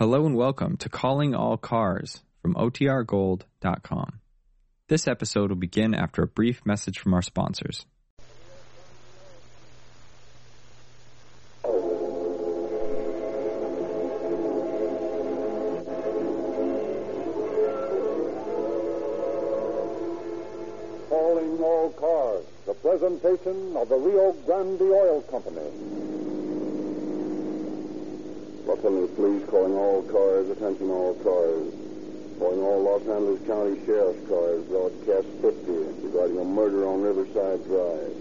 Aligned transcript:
Hello 0.00 0.26
and 0.26 0.36
welcome 0.36 0.76
to 0.76 0.88
Calling 0.88 1.34
All 1.34 1.56
Cars 1.56 2.22
from 2.40 2.54
OTRGold.com. 2.54 4.20
This 4.86 5.08
episode 5.08 5.50
will 5.50 5.56
begin 5.56 5.92
after 5.92 6.22
a 6.22 6.26
brief 6.28 6.64
message 6.64 7.00
from 7.00 7.14
our 7.14 7.20
sponsors. 7.20 7.84
Calling 21.08 21.58
all 21.60 21.90
cars, 21.98 22.44
the 22.66 22.74
presentation 22.74 23.76
of 23.76 23.88
the 23.88 23.96
Rio 23.96 24.30
Grande 24.46 24.80
Oil 24.80 25.22
Company. 25.22 26.07
Los 28.68 28.80
Police 29.16 29.48
calling 29.48 29.72
all 29.72 30.02
cars, 30.12 30.50
attention 30.50 30.90
all 30.90 31.14
cars. 31.24 31.72
Calling 32.38 32.60
all 32.60 32.82
Los 32.82 33.00
Angeles 33.08 33.40
County 33.48 33.80
Sheriff's 33.86 34.28
cars, 34.28 34.62
broadcast 34.68 35.26
50 35.40 36.04
regarding 36.04 36.38
a 36.38 36.44
murder 36.44 36.86
on 36.86 37.00
Riverside 37.00 37.64
Drive. 37.64 38.12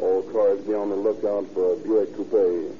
All 0.00 0.22
cars 0.32 0.64
be 0.64 0.72
on 0.72 0.88
the 0.88 0.96
lookout 0.96 1.44
for 1.52 1.74
a 1.74 1.76
Buick 1.84 2.16
Coupe, 2.16 2.72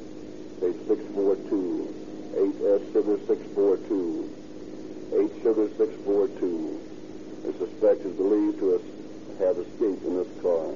page 0.65 0.80
642, 0.89 1.93
8S 2.41 2.93
Sugar 2.95 3.19
642, 3.29 4.25
8 5.13 5.43
Sugar 5.45 5.69
642. 5.77 6.80
The 7.45 7.52
suspect 7.52 8.01
is 8.01 8.16
believed 8.16 8.61
to 8.61 8.80
have 9.45 9.59
escaped 9.61 10.05
in 10.09 10.16
this 10.16 10.33
car. 10.41 10.73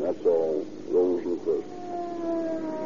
That's 0.00 0.24
all. 0.24 0.64
Rosenquist. 0.88 2.79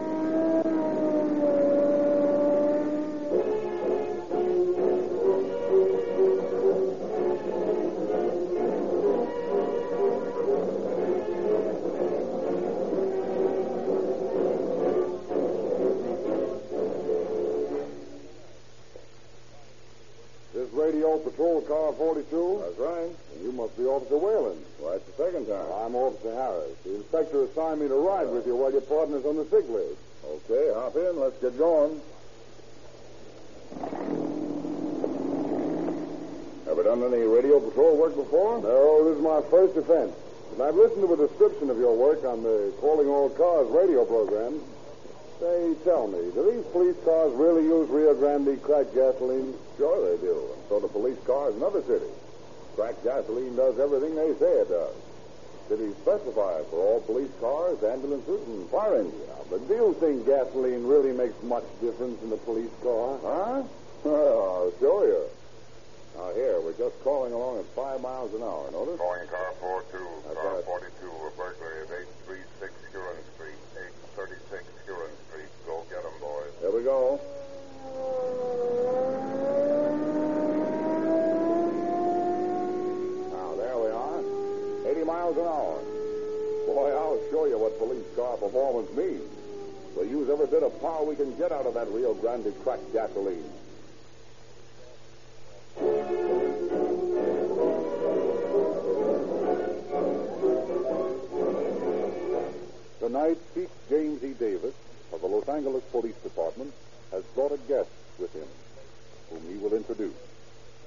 Cars 47.25 47.37
really 47.41 47.65
use 47.65 47.89
Rio 47.89 48.15
Grande 48.15 48.61
cracked 48.63 48.95
gasoline? 48.95 49.55
Sure 49.79 49.97
they 50.17 50.21
do. 50.21 50.37
And 50.53 50.63
so 50.69 50.81
do 50.81 50.89
police 50.89 51.19
cars 51.25 51.57
in 51.57 51.63
other 51.63 51.83
cities. 51.83 52.13
Crack 52.77 53.03
gasoline 53.05 53.57
does 53.57 53.79
everything 53.79 54.15
they 54.15 54.35
say 54.37 54.61
it 54.61 54.69
does. 54.69 54.95
Cities 55.69 55.95
specify 56.03 56.59
it 56.61 56.67
for 56.69 56.77
all 56.85 57.01
police 57.01 57.31
cars, 57.41 57.83
ambulances, 57.83 58.47
and 58.47 58.69
fire 58.69 58.97
engines. 58.97 59.25
But 59.49 59.67
do 59.69 59.75
you 59.75 59.97
think 60.01 60.27
gasoline 60.27 60.85
really 60.85 61.13
makes 61.13 61.41
much 61.43 61.65
difference 61.81 62.21
in 62.23 62.33
a 62.33 62.37
police 62.45 62.73
car? 62.83 63.17
Huh? 63.23 63.63
Well, 64.05 64.43
I'll 64.69 64.73
show 64.81 65.05
you. 65.05 65.25
Now, 66.17 66.31
here, 66.35 66.61
we're 66.61 66.77
just 66.77 66.95
crawling 67.03 67.33
along 67.33 67.59
at 67.59 67.67
five 67.75 68.01
miles 68.01 68.35
an 68.35 68.43
hour, 68.43 68.69
notice? 68.71 69.01
Calling 69.01 69.27
car 69.29 69.51
42, 69.89 69.99
That's 70.29 70.37
car 70.37 70.55
right. 70.61 70.65
42, 70.65 71.09
a 71.09 71.31
burglary 71.35 71.83
of 71.83 71.91
836 72.29 72.71
Huron 72.93 73.19
Street, 73.35 73.59
836 74.15 74.63
Huron 74.87 75.11
Street. 75.27 75.51
Go 75.67 75.83
get 75.91 76.05
'em, 76.07 76.15
Go. 76.85 77.19
Now, 83.33 83.57
there 83.57 83.79
we 83.79 83.89
are. 83.89 84.91
80 84.91 85.05
miles 85.05 85.37
an 85.39 85.45
hour. 85.45 85.81
Boy, 86.67 86.91
I'll 86.93 87.19
show 87.31 87.47
you 87.47 87.59
what 87.59 87.79
police 87.79 88.05
car 88.15 88.37
performance 88.37 88.95
means. 88.95 89.23
We'll 89.97 90.05
use 90.05 90.29
every 90.29 90.47
bit 90.47 90.63
of 90.63 90.79
power 90.83 91.07
we 91.07 91.17
can 91.17 91.35
get 91.39 91.53
out 91.53 91.65
of 91.65 91.73
that 91.73 91.89
Rio 91.89 92.13
Grande 92.13 92.53
cracked 92.63 92.93
gasoline. 92.93 93.51
Tonight, 103.01 103.39
Chief 103.55 103.71
James 103.89 104.23
E. 104.23 104.35
Davis 104.35 104.75
of 105.15 105.21
the 105.21 105.29
Los 105.29 105.49
Angeles 105.49 105.85
Police 105.93 106.17
Department 106.25 106.73
has 107.13 107.23
brought 107.35 107.53
a 107.53 107.59
guest 107.69 107.89
with 108.19 108.33
him, 108.35 108.49
whom 109.31 109.41
he 109.49 109.57
will 109.59 109.73
introduce. 109.73 110.15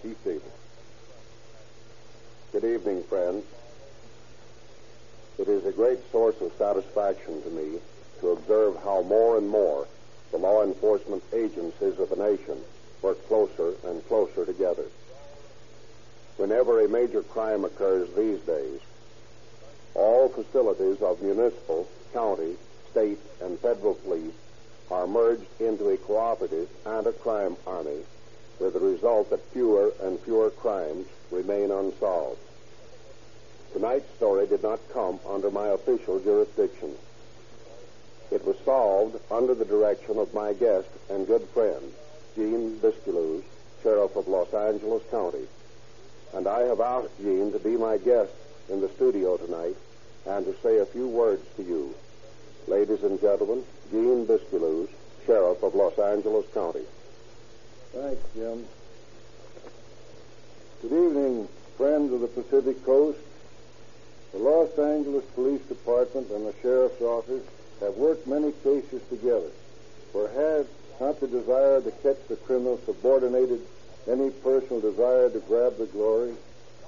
Chief 0.01 0.21
Davis. 0.23 0.43
Good 2.51 2.65
evening, 2.65 3.03
friends. 3.03 3.45
It 5.37 5.47
is 5.47 5.65
a 5.65 5.71
great 5.71 5.99
source 6.11 6.35
of 6.41 6.51
satisfaction 6.57 7.41
to 7.41 7.49
me 7.49 7.79
to 8.19 8.31
observe 8.31 8.75
how 8.83 9.01
more 9.03 9.37
and 9.37 9.47
more 9.47 9.87
the 10.31 10.37
law 10.37 10.63
enforcement 10.63 11.23
agencies 11.31 11.97
of 11.97 12.09
the 12.09 12.15
nation 12.17 12.57
work 13.01 13.25
closer 13.27 13.73
and 13.85 14.05
closer 14.07 14.45
together. 14.45 14.85
Whenever 16.35 16.81
a 16.81 16.89
major 16.89 17.21
crime 17.23 17.63
occurs 17.63 18.09
these 18.15 18.39
days, 18.41 18.81
all 19.95 20.29
facilities 20.29 21.01
of 21.01 21.21
municipal, 21.21 21.87
county, 22.13 22.55
state, 22.91 23.19
and 23.41 23.59
federal 23.59 23.95
police 23.95 24.33
are 24.89 25.07
merged 25.07 25.45
into 25.59 25.89
a 25.89 25.97
cooperative 25.97 26.69
and 26.85 27.07
a 27.07 27.11
crime 27.11 27.57
army 27.65 27.99
with 28.59 28.73
the 28.73 28.79
result 28.79 29.29
that 29.29 29.43
fewer 29.51 29.91
and 30.01 30.19
fewer 30.21 30.49
crimes 30.49 31.05
remain 31.31 31.71
unsolved. 31.71 32.39
Tonight's 33.73 34.09
story 34.15 34.47
did 34.47 34.63
not 34.63 34.79
come 34.93 35.19
under 35.27 35.51
my 35.51 35.67
official 35.67 36.19
jurisdiction. 36.19 36.93
It 38.31 38.45
was 38.45 38.57
solved 38.65 39.19
under 39.29 39.53
the 39.53 39.65
direction 39.65 40.17
of 40.17 40.33
my 40.33 40.53
guest 40.53 40.89
and 41.09 41.27
good 41.27 41.43
friend, 41.53 41.93
Gene 42.35 42.79
Biscailuz, 42.79 43.43
Sheriff 43.83 44.15
of 44.15 44.27
Los 44.27 44.53
Angeles 44.53 45.03
County. 45.11 45.47
And 46.33 46.47
I 46.47 46.61
have 46.61 46.81
asked 46.81 47.17
Gene 47.21 47.51
to 47.51 47.59
be 47.59 47.77
my 47.77 47.97
guest 47.97 48.31
in 48.69 48.81
the 48.81 48.89
studio 48.89 49.37
tonight 49.37 49.75
and 50.25 50.45
to 50.45 50.55
say 50.61 50.79
a 50.79 50.85
few 50.85 51.07
words 51.07 51.43
to 51.55 51.63
you. 51.63 51.93
Ladies 52.67 53.01
and 53.01 53.19
gentlemen, 53.21 53.63
Gene 53.91 54.25
Biscailuz, 54.25 54.89
Sheriff 55.25 55.63
of 55.63 55.73
Los 55.73 55.97
Angeles 55.97 56.45
County. 56.53 56.83
Thanks, 57.93 58.21
Jim. 58.35 58.65
Good 60.81 60.91
evening, 60.91 61.47
friends 61.77 62.11
of 62.11 62.19
the 62.19 62.27
Pacific 62.27 62.83
Coast. 62.83 63.19
The 64.33 64.39
Los 64.39 64.77
Angeles 64.77 65.23
Police 65.33 65.61
Department 65.61 66.29
and 66.29 66.45
the 66.45 66.53
Sheriff's 66.61 67.01
Office 67.01 67.45
have 67.79 67.95
worked 67.95 68.27
many 68.27 68.51
cases 68.63 69.01
together. 69.09 69.49
Had 70.35 70.67
not 70.99 71.19
the 71.19 71.27
desire 71.27 71.79
to 71.79 71.91
catch 72.03 72.17
the 72.27 72.35
criminal 72.35 72.79
subordinated 72.85 73.61
any 74.07 74.29
personal 74.29 74.81
desire 74.81 75.29
to 75.29 75.39
grab 75.39 75.77
the 75.77 75.85
glory, 75.85 76.33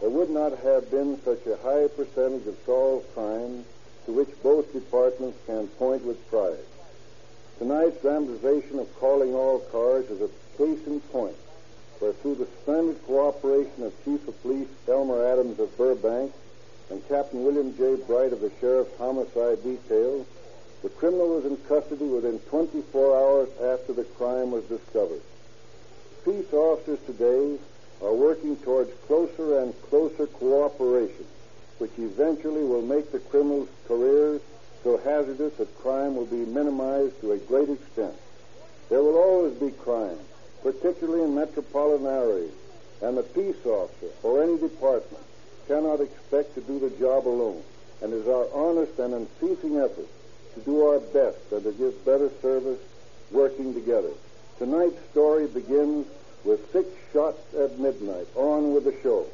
there 0.02 0.10
would 0.10 0.30
not 0.30 0.58
have 0.60 0.92
been 0.92 1.22
such 1.24 1.46
a 1.48 1.56
high 1.58 1.88
percentage 1.88 2.48
of 2.48 2.58
solved 2.66 3.06
crimes 3.14 3.66
to 4.10 4.16
which 4.16 4.42
both 4.42 4.74
departments 4.74 5.38
can 5.46 5.68
point 5.78 6.04
with 6.04 6.18
pride. 6.32 6.66
Tonight's 7.60 8.02
dramatization 8.02 8.80
of 8.80 9.00
calling 9.00 9.36
all 9.36 9.60
cars 9.72 10.10
is 10.10 10.20
a 10.20 10.58
case 10.58 10.80
in 10.88 11.00
point, 11.14 11.36
where 12.00 12.14
through 12.14 12.34
the 12.34 12.48
splendid 12.62 13.00
cooperation 13.06 13.84
of 13.84 13.94
Chief 14.04 14.28
of 14.28 14.42
Police 14.42 14.68
Elmer 14.88 15.24
Adams 15.32 15.60
of 15.60 15.78
Burbank 15.78 16.34
and 16.90 17.08
Captain 17.08 17.44
William 17.44 17.78
J. 17.78 17.98
Bright 18.08 18.34
of 18.34 18.42
the 18.42 18.52
Sheriff's 18.60 18.98
Homicide 18.98 19.62
Detail, 19.62 20.26
the 20.82 20.90
criminal 20.90 21.36
was 21.36 21.46
in 21.46 21.58
custody 21.70 22.06
within 22.06 22.40
24 22.50 23.16
hours 23.16 23.50
after 23.62 23.94
the 23.94 24.06
crime 24.18 24.50
was 24.50 24.64
discovered. 24.64 25.22
Peace 26.26 26.52
officers 26.52 27.00
today 27.06 27.60
are 28.02 28.14
working 28.16 28.58
towards 28.58 28.90
closer 29.06 29.60
and 29.60 29.80
closer 29.84 30.26
cooperation, 30.26 31.28
which 31.80 31.92
eventually 31.98 32.64
will 32.64 32.82
make 32.82 33.12
the 33.12 33.20
criminal's 33.20 33.70
careers 33.88 34.42
so 34.84 34.98
hazardous 34.98 35.54
that 35.56 35.80
crime 35.80 36.16
will 36.16 36.26
be 36.26 36.46
minimized 36.46 37.20
to 37.22 37.32
a 37.32 37.38
great 37.38 37.70
extent. 37.70 38.14
There 38.90 39.02
will 39.02 39.18
always 39.18 39.54
be 39.56 39.72
crime, 39.72 40.18
particularly 40.64 41.24
in 41.24 41.36
metropolitan 41.36 42.08
areas, 42.08 42.52
and 43.02 43.18
the 43.18 43.24
peace 43.24 43.66
officer 43.66 44.12
or 44.24 44.44
any 44.44 44.58
department 44.58 45.24
cannot 45.68 46.02
expect 46.02 46.56
to 46.56 46.62
do 46.62 46.80
the 46.80 46.90
job 46.98 47.28
alone, 47.28 47.62
and 48.02 48.14
it 48.14 48.18
is 48.18 48.28
our 48.28 48.48
honest 48.54 48.98
and 49.00 49.14
unceasing 49.14 49.78
effort 49.78 50.08
to 50.56 50.60
do 50.62 50.86
our 50.86 51.00
best 51.00 51.40
and 51.52 51.64
to 51.64 51.72
give 51.74 52.06
better 52.06 52.30
service 52.42 52.80
working 53.32 53.74
together. 53.74 54.12
Tonight's 54.58 55.00
story 55.12 55.48
begins 55.48 56.08
with 56.44 56.72
six 56.72 56.88
shots 57.14 57.42
at 57.54 57.80
midnight. 57.80 58.28
On 58.36 58.74
with 58.74 58.86
the 58.86 58.96
show. 59.04 59.26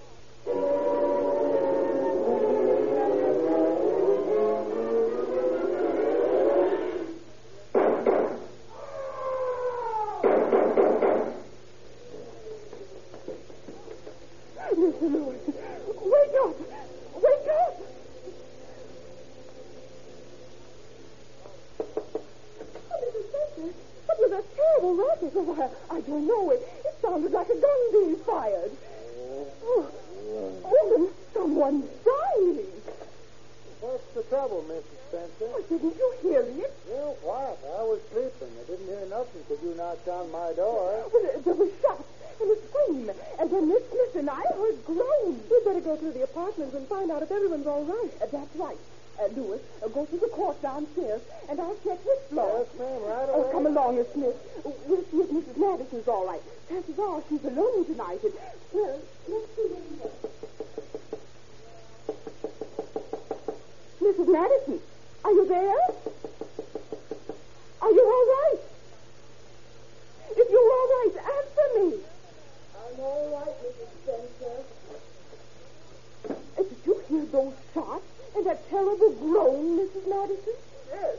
Go 45.85 45.95
through 45.95 46.13
the 46.13 46.23
apartments 46.23 46.73
and 46.75 46.87
find 46.87 47.11
out 47.11 47.21
if 47.21 47.29
everyone's 47.31 47.67
all 47.67 47.85
right. 47.85 48.09
Uh, 48.21 48.25
that's 48.31 48.55
right. 48.55 48.77
Uh, 49.21 49.27
Lewis, 49.37 49.61
uh, 49.83 49.87
go 49.87 50.03
to 50.05 50.17
the 50.17 50.27
court 50.27 50.59
downstairs, 50.61 51.21
and 51.47 51.61
I'll 51.61 51.77
check 51.85 52.03
this 52.03 52.19
floor. 52.29 52.65
Yes, 52.65 52.79
ma'am, 52.79 53.01
right 53.05 53.29
Oh, 53.31 53.47
come 53.53 53.65
along, 53.67 53.95
Miss 53.97 54.11
Smith. 54.11 54.35
Uh, 54.65 54.71
We'll 54.87 55.03
see 55.05 55.21
if 55.21 55.29
Mrs. 55.29 55.57
Madison's 55.57 56.07
all 56.07 56.25
right. 56.25 56.41
Chances 56.67 56.97
are 56.99 57.21
she's 57.29 57.43
alone 57.45 57.85
tonight. 57.85 58.19
And, 58.23 58.33
well, 58.73 58.99
let's 59.29 59.47
see 59.55 59.61
what 59.69 59.83
we 59.89 59.95
got. 60.01 60.11
Mrs. 64.01 64.27
Madison, 64.33 64.79
are 65.23 65.31
you 65.31 65.47
there? 65.47 65.79
Are 67.81 67.91
you 67.91 68.03
all 68.03 68.25
right? 68.35 68.59
If 70.31 70.49
you're 70.49 70.71
all 70.77 70.87
right, 70.97 71.13
answer 71.37 71.67
me. 71.79 71.87
I'm 72.75 72.99
all 72.99 73.29
right, 73.37 73.55
Mrs. 73.63 73.89
Spencer. 74.03 74.34
Those 77.15 77.53
shots 77.73 78.03
and 78.35 78.45
that 78.45 78.69
terrible 78.69 79.11
groan, 79.23 79.79
Mrs. 79.79 80.03
Madison? 80.03 80.57
Yes. 80.91 81.15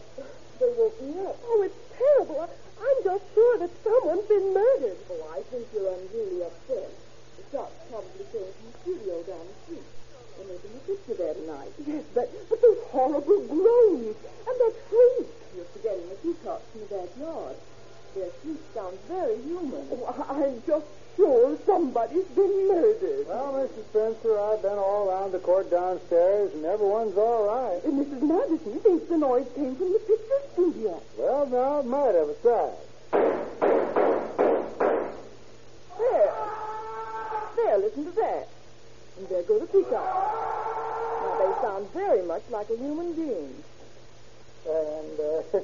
They 0.60 0.68
woke 0.76 1.00
me 1.00 1.24
up. 1.24 1.36
Oh, 1.40 1.62
it's 1.64 1.80
terrible. 1.96 2.44
I'm 2.44 2.98
just 3.02 3.24
sure 3.32 3.58
that 3.58 3.70
someone's 3.82 4.28
been 4.28 4.52
murdered. 4.52 4.96
Oh, 5.08 5.32
I 5.32 5.40
think 5.48 5.64
you're 5.72 5.88
unduly 5.88 6.44
upset. 6.44 6.92
The 7.36 7.42
shots 7.50 7.74
probably 7.88 8.28
came 8.28 8.44
from 8.44 8.66
the 8.68 8.76
studio 8.84 9.22
down 9.24 9.44
the 9.48 9.56
street. 9.64 9.88
They're 10.36 10.48
making 10.52 10.76
a 10.76 10.82
picture 10.84 11.16
there 11.16 11.34
tonight. 11.34 11.72
Yes, 11.86 12.04
but, 12.12 12.28
but 12.48 12.60
those 12.60 12.80
horrible 12.92 13.40
groans 13.48 14.16
and 14.20 14.56
that 14.60 14.74
shriek. 14.92 15.32
You're 15.56 15.70
forgetting 15.72 16.06
few 16.20 16.36
shots 16.44 16.64
from 16.72 16.80
the 16.84 16.90
backyard. 16.92 17.56
Their 18.14 18.30
shriek 18.42 18.60
sounds 18.74 19.00
very 19.08 19.40
human. 19.42 19.88
Oh, 19.92 20.26
I'm 20.28 20.60
just 20.66 20.86
sure 21.16 21.58
somebody's 21.66 22.26
been 22.26 22.68
murdered. 22.68 23.26
Well, 23.26 23.52
Mrs. 23.54 23.84
Spencer, 23.90 24.38
I've 24.38 24.62
been 24.62 24.78
all 24.78 25.08
around 25.08 25.32
the 25.32 25.38
court 25.38 25.70
downstairs, 25.70 26.52
and 26.54 26.64
everyone's 26.64 27.16
all 27.16 27.46
right. 27.46 27.82
And 27.84 28.04
Mrs. 28.04 28.22
Madison 28.22 28.80
thinks 28.80 29.08
the 29.08 29.16
noise 29.16 29.46
came 29.54 29.74
from 29.76 29.92
the 29.92 29.98
picture 29.98 30.40
studio. 30.52 31.02
Well, 31.18 31.46
now, 31.46 31.80
it 31.80 31.86
might 31.86 32.14
have 32.14 32.28
a 32.28 32.36
side. 32.42 32.76
There. 35.98 36.32
There, 37.56 37.78
listen 37.78 38.04
to 38.04 38.10
that. 38.12 38.48
And 39.18 39.28
there 39.28 39.42
go 39.42 39.58
the 39.58 39.66
peacocks. 39.66 39.92
Now, 39.92 41.38
they 41.40 41.62
sound 41.62 41.90
very 41.92 42.22
much 42.22 42.42
like 42.50 42.68
a 42.70 42.76
human 42.76 43.14
being. 43.14 43.54
And 44.68 45.20
uh, 45.20 45.42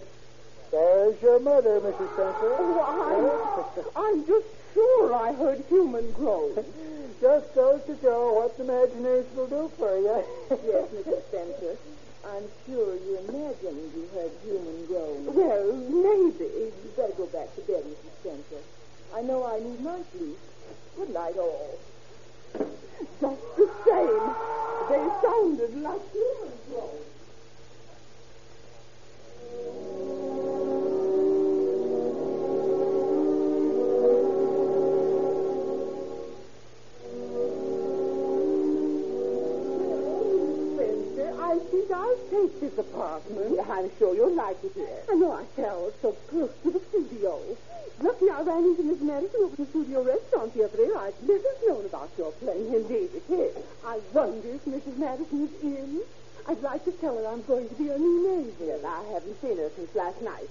there's 0.70 1.20
your 1.20 1.40
mother, 1.40 1.80
Mrs. 1.80 2.12
Spencer. 2.14 2.56
Oh, 2.58 3.84
I'm, 3.96 4.04
I'm 4.04 4.26
just 4.26 4.46
sure 4.74 5.14
I 5.14 5.32
heard 5.32 5.64
human 5.68 6.12
groans. 6.12 6.58
Just 7.20 7.54
goes 7.54 7.80
to 7.86 7.96
show 8.02 8.32
what 8.34 8.56
the 8.56 8.64
imagination 8.64 9.36
will 9.36 9.46
do 9.46 9.70
for 9.78 9.96
you. 9.96 10.24
yes, 10.50 10.88
Mrs. 10.90 11.22
Spencer. 11.28 11.76
I'm 12.24 12.44
sure 12.66 12.94
you 12.96 13.18
imagined 13.28 13.92
you 13.94 14.08
heard 14.14 14.32
human 14.42 14.86
groans. 14.86 15.28
Well, 15.28 15.72
maybe. 15.72 16.44
You 16.50 16.92
better 16.96 17.12
go 17.16 17.26
back 17.26 17.54
to 17.54 17.60
bed, 17.62 17.84
Mrs. 17.84 18.12
Spencer. 18.20 18.62
I 19.14 19.22
know 19.22 19.44
I 19.46 19.60
need 19.60 19.80
my 19.82 19.98
sleep. 20.12 20.38
Good 20.96 21.10
night, 21.10 21.36
all. 21.36 21.78
Just 23.20 23.56
the 23.56 23.70
same, 23.86 24.34
they 24.88 25.08
sounded 25.22 25.74
like 25.82 26.12
human 26.12 26.52
groans. 26.70 27.12
I'll 42.32 42.48
this 42.48 42.78
apartment. 42.78 43.60
I'm 43.68 43.90
sure 43.98 44.14
you'll 44.14 44.34
like 44.34 44.56
it 44.64 44.72
here. 44.74 45.02
I 45.10 45.14
know 45.14 45.32
I 45.32 45.44
shall. 45.54 45.92
So 46.00 46.12
close 46.28 46.50
to 46.62 46.70
the 46.70 46.80
studio. 46.88 47.38
Lucky 48.00 48.30
I 48.30 48.40
ran 48.40 48.64
into 48.64 48.82
Miss 48.82 49.00
Madison 49.00 49.40
over 49.44 49.56
the 49.56 49.66
studio 49.66 50.02
restaurant 50.02 50.54
the 50.54 50.64
other 50.64 50.76
day. 50.78 50.90
I'd 50.96 51.14
never 51.28 51.52
known 51.68 51.84
about 51.84 52.10
your 52.16 52.32
playing 52.32 52.72
Indeed 52.72 53.10
it 53.14 53.30
is. 53.30 53.56
I 53.84 54.00
wonder 54.14 54.48
if 54.48 54.64
Mrs. 54.64 54.96
Madison 54.96 55.44
is 55.44 55.62
in. 55.62 56.00
I'd 56.48 56.62
like 56.62 56.84
to 56.86 56.92
tell 56.92 57.18
her 57.18 57.26
I'm 57.26 57.42
going 57.42 57.68
to 57.68 57.74
be 57.74 57.88
her 57.88 57.98
new 57.98 58.26
neighbor. 58.26 58.78
Well, 58.80 58.86
I 58.86 59.12
haven't 59.12 59.40
seen 59.42 59.58
her 59.58 59.70
since 59.76 59.94
last 59.94 60.22
night. 60.22 60.48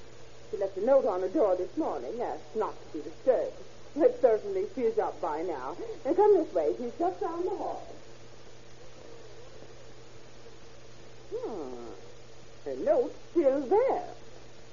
She 0.52 0.58
left 0.58 0.78
a 0.78 0.86
note 0.86 1.06
on 1.06 1.22
the 1.22 1.30
door 1.30 1.56
this 1.56 1.76
morning, 1.78 2.22
asked 2.22 2.56
not 2.56 2.76
to 2.78 2.98
be 2.98 3.04
disturbed. 3.04 3.58
But 3.96 4.22
certainly 4.22 4.66
she's 4.76 5.00
up 5.00 5.20
by 5.20 5.42
now. 5.42 5.76
Now 6.06 6.14
come 6.14 6.38
this 6.38 6.54
way. 6.54 6.76
She's 6.78 6.94
just 7.00 7.20
down 7.20 7.44
the 7.44 7.50
hall. 7.50 7.91
Hmm. 11.34 11.92
Her 12.66 12.76
note's 12.76 13.16
still 13.32 13.62
there. 13.62 14.04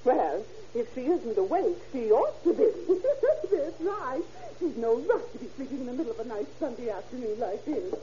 Well, 0.04 0.44
if 0.74 0.94
she 0.94 1.02
isn't 1.02 1.38
awake, 1.38 1.76
she 1.92 2.10
ought 2.10 2.42
to 2.44 2.52
be. 2.52 2.68
That's 3.56 3.80
right. 3.80 4.22
She's 4.58 4.76
no 4.76 4.96
rush 4.96 5.22
to 5.32 5.38
be 5.38 5.48
sleeping 5.56 5.80
in 5.80 5.86
the 5.86 5.92
middle 5.92 6.12
of 6.12 6.20
a 6.20 6.24
nice 6.24 6.46
Sunday 6.58 6.90
afternoon 6.90 7.38
like 7.38 7.64
this. 7.64 7.94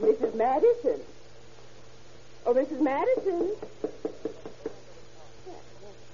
Mrs. 0.00 0.34
Madison. 0.34 1.00
Oh, 2.46 2.54
Mrs. 2.54 2.80
Madison. 2.80 3.50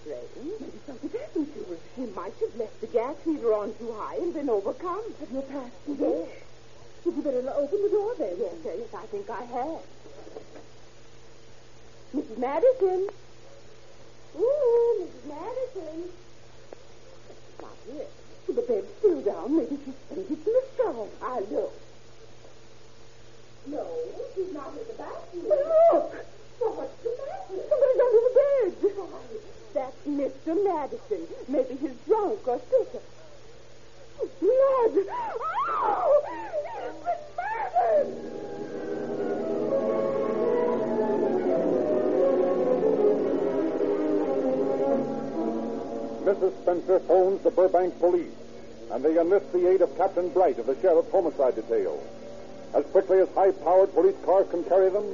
Maybe 0.06 0.78
something 0.86 1.10
happened 1.10 1.54
to 1.54 1.60
her. 1.64 1.76
She 1.94 2.02
might 2.14 2.34
have 2.40 2.56
left 2.56 2.80
the 2.80 2.86
gas 2.88 3.16
heater 3.24 3.54
on 3.54 3.74
too 3.78 3.92
high 3.92 4.16
and 4.16 4.34
been 4.34 4.50
overcome. 4.50 5.02
Have 5.20 5.30
you 5.30 5.42
passed 5.42 5.86
the 5.86 5.94
door? 5.94 6.28
Would 7.06 7.14
you 7.14 7.22
better 7.22 7.38
open 7.54 7.82
the 7.82 7.88
door 7.88 8.14
then? 8.18 8.34
Yes, 8.36 8.54
sir. 8.64 8.74
Yes, 8.76 8.92
I 8.92 9.06
think 9.06 9.30
I 9.30 9.42
have. 9.44 9.78
Mrs. 12.12 12.36
Madison. 12.36 13.08
Ooh, 14.36 15.06
Mrs. 15.06 15.28
Madison. 15.28 16.10
Not 17.62 17.76
here. 17.86 18.06
The 18.48 18.62
bed's 18.62 18.88
still 18.98 19.20
down. 19.22 19.56
Maybe 19.56 19.78
she's 19.84 19.94
fainted 20.08 20.30
in 20.32 20.52
the 20.52 20.62
shower. 20.76 21.06
I 21.22 21.38
look. 21.48 21.74
No, 23.68 23.86
she's 24.34 24.52
not 24.52 24.72
in 24.72 24.88
the 24.88 24.94
bathroom. 24.98 25.46
Look! 25.46 26.26
Well, 26.58 26.72
what's 26.74 27.02
the 27.04 27.10
matter? 27.22 27.62
Somebody's 27.70 28.02
under 28.02 28.22
the 28.26 28.34
bed. 28.34 28.72
Why, 28.98 29.22
that's 29.74 30.00
Mr. 30.08 30.64
Madison. 30.64 31.22
Maybe 31.46 31.74
he's 31.80 31.96
drunk 32.04 32.48
or 32.48 32.60
sick. 32.68 33.00
Blood! 34.18 35.06
Oh! 35.68 36.22
Mrs. 46.26 46.52
Spencer 46.62 46.98
phones 47.00 47.40
the 47.42 47.50
Burbank 47.50 47.98
police, 48.00 48.34
and 48.90 49.04
they 49.04 49.16
enlist 49.18 49.52
the 49.52 49.68
aid 49.68 49.80
of 49.80 49.96
Captain 49.96 50.28
Bright 50.30 50.58
of 50.58 50.66
the 50.66 50.76
Sheriff's 50.80 51.12
Homicide 51.12 51.54
Detail. 51.54 52.02
As 52.74 52.84
quickly 52.86 53.20
as 53.20 53.28
high-powered 53.34 53.94
police 53.94 54.16
cars 54.24 54.48
can 54.50 54.64
carry 54.64 54.90
them, 54.90 55.04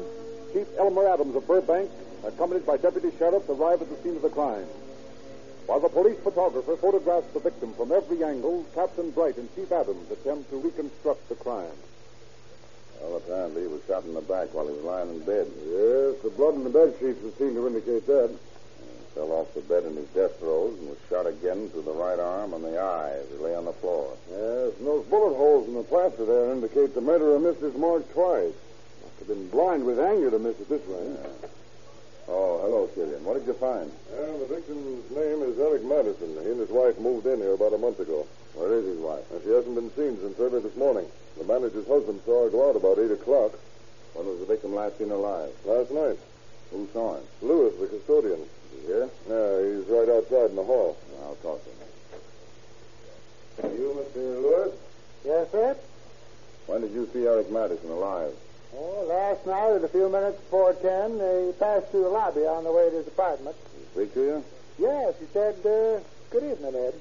Chief 0.54 0.66
Elmer 0.78 1.06
Adams 1.06 1.36
of 1.36 1.46
Burbank, 1.46 1.90
accompanied 2.24 2.64
by 2.64 2.78
deputy 2.78 3.10
sheriffs, 3.18 3.48
arrive 3.50 3.82
at 3.82 3.90
the 3.90 3.96
scene 4.02 4.16
of 4.16 4.22
the 4.22 4.30
crime. 4.30 4.66
While 5.66 5.80
the 5.80 5.88
police 5.88 6.18
photographer 6.18 6.76
photographs 6.76 7.32
the 7.32 7.40
victim 7.40 7.72
from 7.74 7.92
every 7.92 8.22
angle, 8.24 8.66
Captain 8.74 9.10
Bright 9.10 9.36
and 9.36 9.48
Chief 9.54 9.70
Adams 9.70 10.10
attempt 10.10 10.50
to 10.50 10.56
reconstruct 10.56 11.28
the 11.28 11.36
crime. 11.36 11.78
Well, 13.00 13.16
apparently 13.16 13.62
he 13.62 13.68
was 13.68 13.80
shot 13.86 14.04
in 14.04 14.14
the 14.14 14.22
back 14.22 14.52
while 14.52 14.66
he 14.66 14.74
was 14.74 14.84
lying 14.84 15.10
in 15.10 15.20
bed. 15.20 15.46
Yes, 15.66 16.20
the 16.22 16.32
blood 16.36 16.54
in 16.54 16.64
the 16.64 16.70
bed 16.70 16.94
sheets 17.00 17.22
would 17.22 17.38
seem 17.38 17.54
to 17.54 17.66
indicate 17.66 18.06
that. 18.06 18.30
He 18.30 19.14
Fell 19.14 19.32
off 19.32 19.54
the 19.54 19.60
bed 19.60 19.84
in 19.84 19.96
his 19.96 20.08
death 20.08 20.38
throes 20.38 20.78
and 20.78 20.88
was 20.88 20.98
shot 21.08 21.26
again 21.26 21.68
through 21.70 21.82
the 21.82 21.92
right 21.92 22.18
arm 22.18 22.54
and 22.54 22.64
the 22.64 22.78
eye 22.78 23.12
as 23.22 23.28
he 23.30 23.36
lay 23.36 23.54
on 23.54 23.64
the 23.64 23.72
floor. 23.74 24.16
Yes, 24.30 24.72
and 24.78 24.86
those 24.86 25.04
bullet 25.06 25.34
holes 25.36 25.68
in 25.68 25.74
the 25.74 25.82
plaster 25.84 26.24
there 26.24 26.52
indicate 26.52 26.94
the 26.94 27.00
murderer 27.00 27.38
missed 27.38 27.60
his 27.60 27.76
mark 27.76 28.10
twice. 28.12 28.54
Must 29.02 29.18
have 29.18 29.28
been 29.28 29.48
blind 29.48 29.84
with 29.84 29.98
anger 29.98 30.30
to 30.30 30.38
miss 30.38 30.58
it 30.60 30.68
this 30.68 30.86
way. 30.86 31.16
Oh, 32.28 32.60
hello, 32.62 32.86
Killian. 32.94 33.24
What 33.24 33.34
did 33.38 33.46
you 33.46 33.54
find? 33.54 33.90
Well, 34.12 34.38
the 34.38 34.46
victim's 34.46 35.10
name 35.10 35.42
is 35.42 35.58
Eric 35.58 35.82
Madison. 35.84 36.30
He 36.42 36.50
and 36.50 36.60
his 36.60 36.70
wife 36.70 36.98
moved 36.98 37.26
in 37.26 37.38
here 37.40 37.52
about 37.54 37.72
a 37.74 37.78
month 37.78 37.98
ago. 38.00 38.26
Where 38.54 38.72
is 38.74 38.84
his 38.84 38.98
wife? 38.98 39.24
And 39.32 39.42
she 39.42 39.50
hasn't 39.50 39.74
been 39.74 39.90
seen 39.96 40.18
since 40.20 40.38
early 40.38 40.60
this 40.60 40.76
morning. 40.76 41.06
The 41.38 41.44
manager's 41.44 41.86
husband 41.88 42.20
saw 42.24 42.44
her 42.44 42.50
go 42.50 42.68
out 42.70 42.76
about 42.76 42.98
8 42.98 43.10
o'clock 43.10 43.52
When 44.14 44.26
was 44.26 44.38
the 44.40 44.46
victim 44.46 44.74
last 44.74 44.98
seen 44.98 45.10
alive? 45.10 45.50
last 45.64 45.90
night. 45.90 46.18
Who 46.70 46.88
saw 46.92 47.16
him? 47.16 47.24
Lewis, 47.42 47.74
the 47.80 47.86
custodian. 47.88 48.40
Is 48.40 48.48
he 48.80 48.86
here? 48.86 49.08
Yeah, 49.28 49.60
he's 49.64 49.86
right 49.88 50.08
outside 50.08 50.50
in 50.50 50.56
the 50.56 50.64
hall. 50.64 50.96
I'll 51.24 51.36
talk 51.42 51.60
to 51.64 51.70
him. 53.66 53.76
You, 53.78 53.92
Mr. 53.98 54.42
Lewis? 54.42 54.74
Yes, 55.24 55.50
sir? 55.50 55.76
When 56.66 56.80
did 56.82 56.92
you 56.92 57.08
see 57.12 57.26
Eric 57.26 57.50
Madison 57.50 57.90
alive? 57.90 58.32
Oh, 58.74 59.04
last 59.06 59.44
night 59.46 59.76
at 59.76 59.84
a 59.84 59.88
few 59.88 60.08
minutes 60.08 60.38
before 60.40 60.72
ten, 60.74 61.12
he 61.20 61.52
passed 61.58 61.88
through 61.88 62.04
the 62.04 62.08
lobby 62.08 62.46
on 62.46 62.64
the 62.64 62.72
way 62.72 62.88
to 62.88 62.96
his 62.96 63.06
apartment. 63.06 63.54
Did 63.72 63.80
he 63.80 63.86
speak 63.92 64.14
to 64.14 64.20
you? 64.20 64.44
Yes, 64.78 65.14
he 65.20 65.26
said, 65.32 65.54
uh, 65.66 66.00
good 66.30 66.44
evening, 66.44 66.74
Ed. 66.74 66.94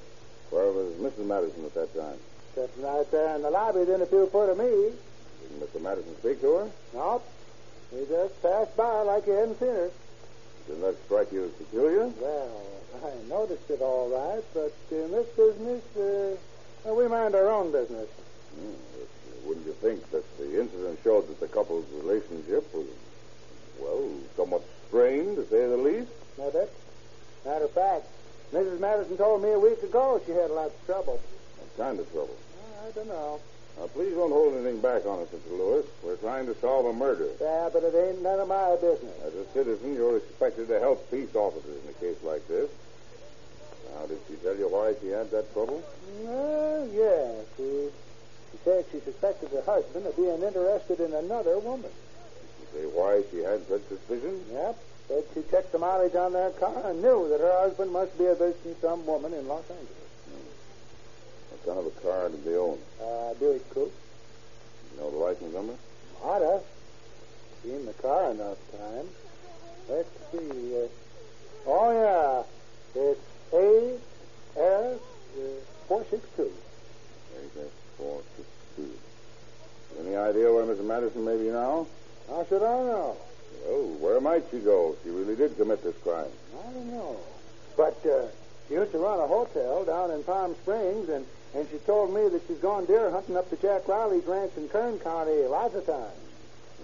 Where 0.50 0.72
was 0.72 0.94
Mrs. 1.00 1.25
Madison 1.25 1.66
at 1.66 1.74
that 1.75 1.96
time? 1.96 2.20
Sitting 2.56 2.84
right 2.84 3.10
there 3.12 3.36
in 3.36 3.42
the 3.42 3.50
lobby 3.50 3.80
within 3.80 4.01
a 4.01 4.06
few 4.06 4.28
foot 4.28 4.50
of 4.50 4.58
me. 4.58 4.66
Didn't 4.68 5.62
Mr. 5.62 5.82
Madison 5.82 6.18
speak 6.20 6.42
to 6.42 6.54
her? 6.56 6.72
Nope. 6.94 7.25
He 7.92 8.06
just 8.06 8.42
passed 8.42 8.75
by 8.75 9.01
like 9.04 9.24
he 9.24 9.32
hadn't 9.32 9.60
seen 9.60 9.70
her. 9.70 9.92
Didn't 10.68 10.82
that 10.82 10.96
strike 11.06 11.32
you 11.32 11.46
as 11.46 11.51
peculiar? 11.51 12.12
Well, 12.20 12.63
I 13.06 13.30
noticed 13.30 13.70
it 13.70 13.82
all 13.82 14.10
right, 14.10 14.44
but 14.54 14.74
in 14.92 15.12
this 15.12 15.28
business, 15.38 15.84
uh, 15.96 16.94
we 16.94 17.08
mind 17.08 17.34
our 17.36 17.48
own 17.50 17.72
business. 17.72 18.10
Uh, 18.60 18.75
wouldn't 19.46 19.66
you 19.66 19.74
think 19.74 20.10
that 20.12 20.24
the 20.38 20.60
incident 20.60 21.00
showed 21.04 21.28
that 21.28 21.40
the 21.40 21.48
couple's 21.48 21.86
relationship 21.94 22.74
was, 22.74 22.88
well, 23.80 24.10
somewhat 24.36 24.64
strained, 24.88 25.36
to 25.38 25.48
say 25.48 25.68
the 25.68 25.78
least? 25.78 26.12
No, 26.38 26.50
that. 26.52 26.70
Matter 27.46 27.66
of 27.66 27.72
fact, 27.72 28.06
Mrs. 28.54 28.80
Madison 28.80 29.18
told 29.18 29.42
me 29.42 29.52
a 29.52 29.60
week 29.60 29.82
ago 29.82 30.22
she 30.26 30.32
had 30.32 30.52
lots 30.52 30.76
of 30.76 30.86
trouble. 30.86 31.20
What 31.58 31.78
kind 31.78 32.00
of 32.00 32.12
trouble? 32.12 32.38
I 32.86 32.92
don't 32.92 33.08
know. 33.08 33.40
Now, 33.80 33.88
please 33.88 34.14
don't 34.14 34.32
hold 34.32 34.54
anything 34.54 34.82
back 34.82 35.06
on 35.06 35.20
us, 35.22 35.30
Mr. 35.30 35.58
Lewis. 35.58 35.86
We're 36.04 36.18
trying 36.18 36.46
to 36.48 36.56
solve 36.60 36.86
a 36.86 36.94
murder. 36.94 37.30
Yeah, 37.40 37.70
but 37.72 37.84
it 37.84 37.96
ain't 37.96 38.22
none 38.22 38.40
of 38.40 38.48
my 38.48 38.76
business. 38.76 39.16
As 39.26 39.34
a 39.34 39.46
citizen, 39.54 39.96
you're 39.96 40.18
expected 40.18 40.68
to 40.68 40.80
help 40.80 41.10
peace 41.10 41.34
officers 41.34 41.82
in 41.84 41.90
a 41.90 41.94
case 41.94 42.22
like 42.24 42.46
this. 42.48 42.70
Now, 43.96 44.06
did 44.08 44.20
she 44.28 44.36
tell 44.36 44.56
you 44.56 44.68
why 44.68 44.94
she 45.02 45.08
had 45.08 45.32
that 45.32 45.52
trouble? 45.54 45.82
Well, 46.22 46.88
yes. 46.94 47.46
She, 47.58 47.64
she 47.64 48.11
said 48.63 48.86
she 48.91 49.00
suspected 49.00 49.50
her 49.51 49.62
husband 49.63 50.06
of 50.06 50.15
being 50.15 50.41
interested 50.41 51.00
in 51.00 51.13
another 51.13 51.58
woman. 51.60 51.89
Did 51.89 52.50
she 52.60 52.65
say 52.77 52.86
why 52.94 53.24
she 53.32 53.39
had 53.39 53.68
such 53.68 53.82
suspicions? 53.89 54.44
Yep. 54.51 54.77
Said 55.08 55.24
she 55.34 55.41
checked 55.50 55.72
the 55.72 55.80
mileage 55.80 56.15
on 56.15 56.34
their 56.34 56.51
car 56.51 56.89
and 56.91 57.01
knew 57.01 57.27
that 57.30 57.39
her 57.39 57.60
husband 57.60 57.91
must 57.91 58.18
be 58.18 58.25
visiting 58.25 58.75
some 58.82 59.06
woman 59.06 59.34
in 59.34 59.48
Los 59.48 59.70
Angeles. 59.70 60.10
Hmm. 60.30 60.48
What 61.50 61.65
kind 61.65 61.80
of 61.80 61.86
a 61.86 62.01
car 62.01 62.30
did 62.30 62.46
they 62.46 62.56
own? 62.56 62.77
Uh, 63.01 63.34
Buick 63.39 63.68
Coupe. 63.74 63.94
You 64.94 65.00
know 65.00 65.12
the 65.12 65.18
license 65.18 65.53
number? 65.53 65.74
Oughta. 66.24 66.62
Seen 67.63 67.86
the 67.86 67.94
car 67.94 68.32
enough 68.32 68.58
times. 68.72 69.10
Let's 69.89 70.10
see. 70.32 70.75
Uh, 70.75 70.88
oh, 71.68 71.91
yeah. 71.91 72.44
It's 73.01 73.22
A 73.53 73.98
S 74.58 75.00
uh, 75.00 75.39
462. 75.88 76.44
A 76.44 77.60
S 77.60 77.72
462. 77.98 78.50
Any 80.00 80.16
idea 80.16 80.52
where 80.52 80.64
Mrs. 80.64 80.86
Madison 80.86 81.26
may 81.26 81.38
be 81.38 81.50
now? 81.50 81.88
How 82.30 82.46
should 82.46 82.64
I 82.64 82.80
know? 82.84 83.18
Oh, 83.68 83.96
where 84.00 84.20
might 84.22 84.44
she 84.50 84.60
go 84.60 84.94
if 84.94 85.04
she 85.04 85.10
really 85.10 85.36
did 85.36 85.58
commit 85.58 85.84
this 85.84 85.96
crime? 86.04 86.32
I 86.58 86.72
don't 86.74 86.92
know. 86.92 87.18
But 87.78 88.04
uh, 88.06 88.28
she 88.68 88.76
used 88.76 88.92
to 88.94 88.98
run 88.98 89.20
a 89.20 89.28
hotel 89.28 89.84
down 89.86 90.12
in 90.12 90.24
Palm 90.24 90.56
Springs, 90.64 91.10
and, 91.10 91.26
and 91.54 91.68
she 91.70 91.78
told 91.80 92.14
me 92.14 92.30
that 92.30 92.42
she's 92.48 92.58
gone 92.58 92.86
deer 92.86 93.12
hunting 93.12 93.38
up 93.38 93.50
to 93.50 93.58
Jack 93.58 93.88
Riley's 93.88 94.26
ranch 94.26 94.54
in 94.58 94.70
Kern 94.70 94.98
County 95.00 95.44
lots 95.48 95.76
of 95.76 95.86
times. 95.86 96.18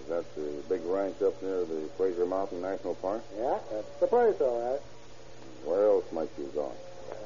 Is 0.02 0.08
that 0.08 0.34
the 0.36 0.62
big 0.68 0.84
ranch 0.84 1.20
up 1.22 1.42
near 1.42 1.64
the 1.64 1.88
Frazier 1.96 2.26
Mountain 2.26 2.62
National 2.62 2.94
Park? 2.96 3.22
Yeah, 3.36 3.58
that's 3.72 4.00
the 4.00 4.06
place, 4.06 4.40
all 4.40 4.70
right. 4.70 4.80
Where 5.64 5.86
else 5.86 6.04
might 6.12 6.30
she 6.36 6.42
have 6.42 6.54
gone? 6.54 6.76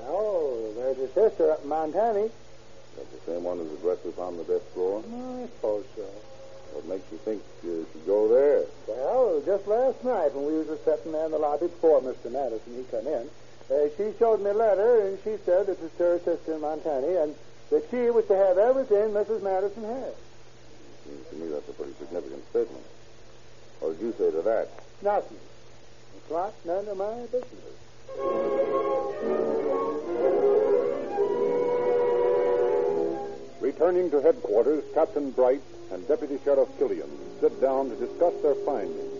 Well, 0.03 0.73
there's 0.75 0.97
her 0.97 1.09
sister 1.29 1.53
up 1.53 1.63
in 1.63 1.69
Montana. 1.69 2.29
Is 2.93 2.99
that 2.99 3.09
the 3.13 3.33
same 3.33 3.45
one 3.45 3.59
whose 3.59 3.73
address 3.81 4.05
was 4.05 4.19
on 4.19 4.37
the 4.37 4.45
death 4.45 4.75
drawer? 4.75 5.03
No, 5.09 5.43
I 5.43 5.47
suppose 5.47 5.85
so. 5.97 6.05
What 6.73 6.87
makes 6.87 7.11
you 7.13 7.19
think 7.19 7.43
uh, 7.65 7.85
she'd 7.93 8.07
go 8.07 8.29
there? 8.29 8.65
Well, 8.87 9.43
just 9.45 9.67
last 9.67 10.05
night 10.05 10.35
when 10.35 10.47
we 10.47 10.53
was 10.61 10.79
sitting 10.85 11.13
there 11.13 11.27
in 11.27 11.33
the 11.33 11.39
lobby 11.39 11.67
before 11.67 12.01
Mr. 12.01 12.31
Madison, 12.33 12.77
he 12.77 12.85
come 12.91 13.07
in, 13.07 13.29
uh, 13.71 13.89
she 13.97 14.13
showed 14.19 14.41
me 14.41 14.51
a 14.51 14.55
letter, 14.55 15.01
and 15.07 15.19
she 15.25 15.37
said 15.45 15.69
it 15.69 15.81
was 15.81 15.91
to 15.97 16.03
her 16.03 16.19
sister 16.21 16.55
in 16.55 16.61
Montana, 16.61 17.07
and 17.25 17.35
that 17.71 17.85
she 17.91 18.11
was 18.11 18.27
to 18.27 18.37
have 18.37 18.59
everything 18.59 19.13
Mrs. 19.13 19.43
Madison 19.43 19.85
had. 19.85 20.15
Seems 21.05 21.29
to 21.31 21.37
me 21.37 21.49
that's 21.49 21.69
a 21.69 21.73
pretty 21.73 21.95
significant 21.99 22.45
statement. 22.51 22.85
What 23.81 23.99
did 23.99 24.05
you 24.05 24.13
say 24.19 24.31
to 24.31 24.43
that? 24.43 24.69
Nothing. 25.03 25.39
It's 26.17 26.31
not 26.31 26.53
none 26.65 26.87
of 26.89 26.97
my 26.97 27.27
business. 27.33 27.77
Returning 33.63 34.11
to 34.11 34.21
headquarters, 34.21 34.83
Captain 34.93 35.31
Bright 35.31 35.63
and 35.93 36.07
Deputy 36.09 36.37
Sheriff 36.43 36.69
Killian 36.81 37.09
sit 37.41 37.61
down 37.61 37.91
to 37.91 37.95
discuss 37.95 38.35
their 38.43 38.57
findings 38.67 39.15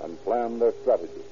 and 0.00 0.16
plan 0.22 0.60
their 0.60 0.70
strategy. 0.82 1.26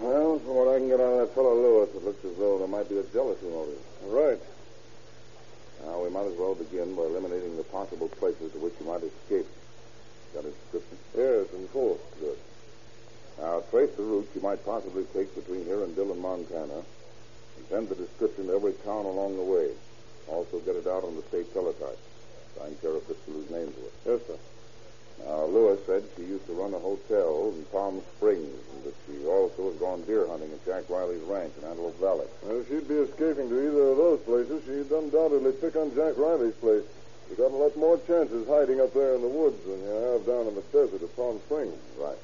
Well, 0.00 0.38
from 0.40 0.54
what 0.54 0.68
I 0.68 0.78
can 0.80 0.88
get 0.88 1.00
out 1.00 1.16
of 1.16 1.18
that 1.24 1.34
fellow 1.34 1.54
Lewis, 1.56 1.88
it 1.96 2.04
looks 2.04 2.22
as 2.26 2.36
though 2.36 2.58
there 2.58 2.68
might 2.68 2.90
be 2.90 2.98
a 2.98 3.02
jealousy 3.04 3.48
motive. 3.48 3.80
Right. 4.04 4.40
Now, 5.86 6.04
we 6.04 6.10
might 6.10 6.28
as 6.28 6.36
well 6.36 6.54
begin 6.54 6.94
by 6.94 7.08
eliminating 7.08 7.56
the 7.56 7.64
possible 7.64 8.08
places 8.20 8.52
to 8.52 8.58
which 8.58 8.74
you 8.78 8.84
might 8.84 9.02
escape. 9.02 9.48
Got 10.34 10.44
a 10.44 10.52
description? 10.52 10.98
Yes, 11.16 11.48
in 11.56 11.68
full. 11.68 11.98
Good. 12.20 12.36
Now, 13.40 13.62
trace 13.70 13.96
the 13.96 14.02
route 14.02 14.28
you 14.34 14.42
might 14.42 14.62
possibly 14.62 15.04
take 15.14 15.34
between 15.34 15.64
here 15.64 15.84
and 15.84 15.96
Dillon, 15.96 16.20
Montana, 16.20 16.84
and 16.84 17.64
send 17.70 17.88
the 17.88 17.94
description 17.94 18.48
to 18.48 18.56
every 18.56 18.74
town 18.84 19.06
along 19.06 19.36
the 19.36 19.42
way. 19.42 19.72
Also, 20.28 20.58
get 20.60 20.76
it 20.76 20.86
out 20.86 21.04
on 21.04 21.16
the 21.16 21.22
state 21.22 21.52
teletype. 21.52 21.98
Sign 22.58 22.76
Sheriff 22.80 23.04
Fitzgerald's 23.04 23.50
name 23.50 23.72
to 23.72 23.80
it. 23.84 23.92
Yes, 24.06 24.20
sir. 24.26 24.38
Now, 25.24 25.44
Lewis 25.44 25.80
said 25.86 26.02
she 26.16 26.22
used 26.22 26.46
to 26.46 26.52
run 26.52 26.74
a 26.74 26.78
hotel 26.78 27.52
in 27.54 27.64
Palm 27.70 28.02
Springs, 28.16 28.58
and 28.74 28.84
that 28.84 28.94
she 29.06 29.26
also 29.26 29.70
has 29.70 29.76
gone 29.80 30.02
deer 30.02 30.26
hunting 30.26 30.50
at 30.52 30.64
Jack 30.66 30.90
Riley's 30.90 31.22
ranch 31.22 31.52
in 31.60 31.68
Antelope 31.68 31.98
Valley. 32.00 32.26
Well, 32.42 32.60
if 32.60 32.68
she'd 32.68 32.88
be 32.88 32.98
escaping 32.98 33.48
to 33.48 33.56
either 33.56 33.88
of 33.90 33.96
those 33.96 34.20
places, 34.20 34.62
she'd 34.66 34.90
undoubtedly 34.90 35.52
pick 35.52 35.76
on 35.76 35.94
Jack 35.94 36.18
Riley's 36.18 36.54
place. 36.54 36.84
You've 37.28 37.38
got 37.38 37.52
a 37.52 37.56
lot 37.56 37.76
more 37.76 37.98
chances 38.06 38.46
hiding 38.48 38.80
up 38.80 38.92
there 38.92 39.14
in 39.14 39.22
the 39.22 39.28
woods 39.28 39.62
than 39.64 39.80
you 39.80 39.94
have 40.12 40.26
down 40.26 40.46
in 40.46 40.54
the 40.54 40.64
desert 40.72 41.02
at 41.02 41.16
Palm 41.16 41.40
Springs. 41.46 41.78
Right. 41.96 42.18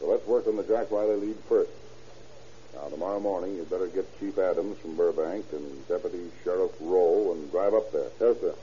So 0.00 0.08
let's 0.08 0.26
work 0.26 0.46
on 0.46 0.56
the 0.56 0.64
Jack 0.64 0.90
Riley 0.90 1.16
lead 1.16 1.36
first. 1.48 1.70
Now, 2.76 2.88
tomorrow 2.90 3.20
morning, 3.20 3.56
you'd 3.56 3.70
better 3.70 3.86
get 3.86 4.04
Chief 4.20 4.36
Adams 4.38 4.76
from 4.78 4.96
Burbank 4.96 5.46
and 5.52 5.88
Deputy 5.88 6.30
Sheriff 6.44 6.72
Rowe 6.80 7.32
and 7.32 7.50
drive 7.50 7.72
up 7.72 7.90
there. 7.90 8.10
Yes, 8.20 8.36
sir. 8.38 8.54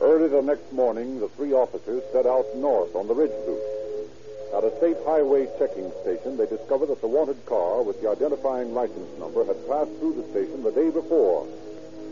Early 0.00 0.28
the 0.28 0.42
next 0.42 0.70
morning, 0.72 1.20
the 1.20 1.28
three 1.36 1.54
officers 1.54 2.02
set 2.12 2.26
out 2.26 2.44
north 2.56 2.94
on 2.94 3.08
the 3.08 3.14
ridge 3.14 3.32
route. 3.46 3.62
At 4.54 4.64
a 4.64 4.76
state 4.76 4.98
highway 5.06 5.48
checking 5.58 5.90
station, 6.02 6.36
they 6.36 6.46
discovered 6.46 6.86
that 6.86 7.00
the 7.00 7.08
wanted 7.08 7.44
car 7.46 7.82
with 7.82 8.00
the 8.02 8.10
identifying 8.10 8.74
license 8.74 9.18
number 9.18 9.42
had 9.44 9.66
passed 9.66 9.90
through 9.98 10.14
the 10.20 10.28
station 10.30 10.62
the 10.62 10.70
day 10.70 10.90
before 10.90 11.46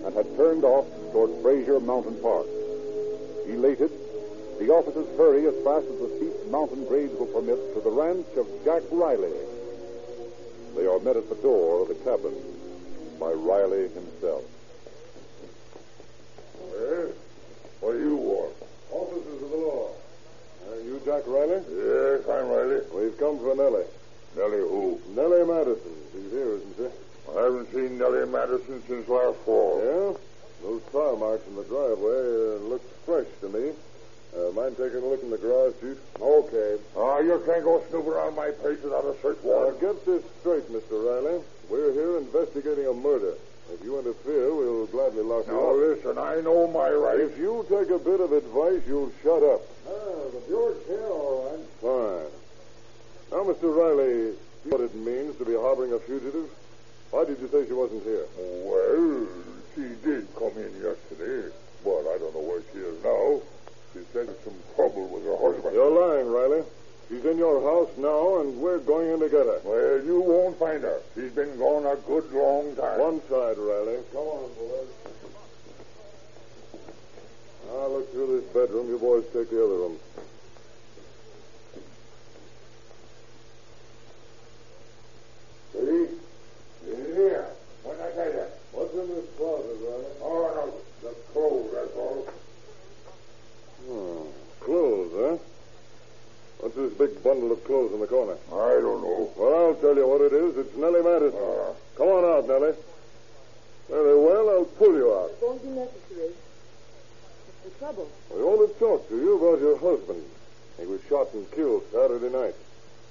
and 0.04 0.14
had 0.14 0.34
turned 0.36 0.64
off 0.64 0.86
toward 1.12 1.30
Frazier 1.42 1.78
Mountain 1.78 2.16
Park. 2.22 2.46
Elated, 3.48 3.90
the 4.58 4.70
officers 4.70 5.06
hurry 5.16 5.46
as 5.46 5.54
fast 5.62 5.86
as 5.86 5.98
the 6.00 6.10
steep 6.16 6.50
mountain 6.50 6.84
grades 6.86 7.14
will 7.18 7.26
permit 7.26 7.58
to 7.74 7.80
the 7.80 7.90
ranch 7.90 8.26
of 8.36 8.46
Jack 8.64 8.82
Riley. 8.90 9.32
They 10.74 10.86
are 10.86 10.98
met 11.00 11.16
at 11.16 11.28
the 11.28 11.36
door 11.36 11.82
of 11.82 11.88
the 11.88 11.94
cabin 11.94 12.34
by 13.20 13.32
Riley 13.32 13.88
himself. 13.88 14.44
Well, 16.58 17.12
what 17.80 17.92
do 17.92 17.98
you 17.98 18.16
want? 18.16 18.54
Officers 18.90 19.42
of 19.42 19.50
the 19.50 19.56
law. 19.56 19.90
Are 20.70 20.80
you 20.80 21.00
Jack 21.04 21.22
Riley? 21.26 21.62
Yes, 21.70 22.28
I'm 22.28 22.48
Riley. 22.48 22.80
We've 22.94 23.16
come 23.18 23.38
for 23.38 23.54
Nellie. 23.54 23.84
Nellie 24.36 24.58
who? 24.58 25.00
Nellie 25.14 25.46
Madison. 25.46 25.94
She's 26.12 26.30
here, 26.32 26.56
isn't 26.56 26.76
she? 26.76 26.88
I 27.30 27.42
haven't 27.42 27.72
seen 27.72 27.98
Nellie 27.98 28.26
Madison 28.26 28.82
since 28.86 29.08
last 29.08 29.38
fall. 29.40 29.80
Yeah? 29.84 30.25
Those 30.62 30.82
tire 30.92 31.16
marks 31.16 31.46
in 31.46 31.56
the 31.56 31.64
driveway 31.64 32.20
uh, 32.20 32.68
look 32.68 32.82
fresh 33.04 33.26
to 33.40 33.48
me. 33.48 33.72
Uh, 34.36 34.50
mind 34.52 34.76
taking 34.76 34.98
a 34.98 35.06
look 35.06 35.22
in 35.22 35.30
the 35.30 35.38
garage, 35.38 35.72
Chief? 35.80 35.96
Okay. 36.20 36.76
Ah, 36.96 37.18
you 37.20 37.40
can't 37.46 37.64
go 37.64 37.82
snooping 37.88 38.12
around 38.12 38.34
my 38.36 38.50
place 38.50 38.82
without 38.82 39.04
a 39.04 39.14
search 39.22 39.38
Now, 39.44 39.50
warrant. 39.50 39.80
get 39.80 40.04
this 40.04 40.22
straight, 40.40 40.68
Mr. 40.70 40.92
Riley. 41.00 41.40
We're 41.70 41.92
here 41.92 42.18
investigating 42.18 42.86
a 42.86 42.92
murder. 42.92 43.34
If 43.72 43.82
you 43.82 43.98
interfere, 43.98 44.54
we'll 44.54 44.86
gladly 44.86 45.22
lock 45.22 45.46
Now, 45.48 45.52
you 45.54 45.58
up. 45.60 45.64
Now, 45.66 45.72
listen, 46.12 46.18
I 46.18 46.40
know 46.40 46.66
my 46.68 46.90
rights. 46.90 47.32
If 47.32 47.38
you 47.38 47.64
take 47.68 47.90
a 47.90 47.98
bit 47.98 48.20
of 48.20 48.32
advice, 48.32 48.82
you'll 48.86 49.12
shut 49.22 49.42
up. 49.42 49.62
Ah, 49.88 49.92
the 50.32 50.40
Buick's 50.48 50.86
here, 50.86 51.06
all 51.06 51.50
right. 51.50 51.66
Fine. 51.80 52.30
Now, 53.32 53.44
Mr. 53.52 53.74
Riley, 53.74 54.32
see 54.64 54.70
what 54.70 54.80
it 54.82 54.94
means 54.94 55.36
to 55.38 55.44
be 55.44 55.54
harboring 55.54 55.92
a 55.94 55.98
fugitive? 55.98 56.48
Why 57.10 57.24
did 57.24 57.40
you 57.40 57.48
say 57.48 57.66
she 57.66 57.72
wasn't 57.72 58.02
here? 58.04 58.26
Well, 58.36 59.26
she 59.76 59.82
did 60.02 60.26
come 60.34 60.56
in 60.56 60.72
yesterday, 60.80 61.52
but 61.84 62.00
I 62.08 62.16
don't 62.18 62.34
know 62.34 62.40
where 62.40 62.62
she 62.72 62.78
is 62.80 62.96
now. 63.04 63.40
She 63.92 64.00
said 64.12 64.28
some 64.42 64.56
trouble 64.74 65.06
with 65.08 65.24
her 65.24 65.36
husband. 65.36 65.74
You're 65.74 65.92
lying, 65.92 66.26
Riley. 66.26 66.64
She's 67.08 67.24
in 67.24 67.38
your 67.38 67.62
house 67.62 67.96
now, 67.98 68.40
and 68.40 68.56
we're 68.58 68.78
going 68.78 69.10
in 69.10 69.20
to 69.20 69.28
get 69.28 69.46
her. 69.46 69.60
Well, 69.62 70.04
you 70.04 70.20
won't 70.20 70.58
find 70.58 70.82
her. 70.82 71.00
She's 71.14 71.30
been 71.30 71.56
gone 71.56 71.86
a 71.86 71.94
good 71.96 72.32
long 72.32 72.74
time. 72.74 72.98
One 72.98 73.20
side, 73.28 73.58
Riley. 73.58 73.98
Come 74.12 74.26
on, 74.26 74.50
boys. 74.54 74.88
I'll 77.70 77.90
look 77.92 78.10
through 78.12 78.40
this 78.40 78.52
bedroom. 78.52 78.88
You 78.88 78.98
boys 78.98 79.24
take 79.32 79.50
the 79.50 79.64
other 79.64 79.74
room. 79.74 79.98
See? 85.72 86.08
Here. 86.86 87.46
What 87.84 88.00
I 88.00 88.10
tell 88.16 88.32
you? 88.32 88.46
What's 88.72 88.94
in 88.94 89.08
this 89.08 89.24
closet, 89.36 89.78
Riley? 89.80 90.04
Oh, 90.22 90.50
no. 90.56 91.08
The 91.08 91.14
clothes, 91.32 91.70
that's 91.72 91.96
all. 91.96 92.26
Hmm. 93.86 94.26
Clothes, 94.64 95.12
huh? 95.14 95.36
What's 96.58 96.65
this 96.76 96.92
big 96.92 97.22
bundle 97.24 97.50
of 97.52 97.64
clothes 97.64 97.92
in 97.92 98.00
the 98.00 98.06
corner? 98.06 98.36
I 98.52 98.80
don't 98.80 99.00
know. 99.02 99.30
Well, 99.36 99.54
I'll 99.68 99.74
tell 99.76 99.96
you 99.96 100.06
what 100.06 100.20
it 100.20 100.32
is. 100.32 100.56
It's 100.58 100.76
Nellie 100.76 101.02
Madison. 101.02 101.40
Uh, 101.40 101.72
Come 101.96 102.08
on 102.08 102.24
out, 102.24 102.46
Nellie. 102.46 102.74
Very 103.88 104.18
well, 104.20 104.50
I'll 104.50 104.64
pull 104.76 104.94
you 104.94 105.08
out. 105.14 105.30
It 105.30 105.38
won't 105.40 105.62
be 105.62 105.68
necessary. 105.68 106.32
What's 106.36 107.64
the 107.64 107.78
trouble? 107.78 108.08
We 108.34 108.42
want 108.42 108.60
to 108.72 108.78
talk 108.78 109.08
to 109.08 109.16
you 109.16 109.36
about 109.40 109.60
your 109.60 109.78
husband. 109.78 110.22
He 110.78 110.86
was 110.86 111.00
shot 111.08 111.32
and 111.32 111.50
killed 111.52 111.84
Saturday 111.92 112.28
night. 112.28 112.54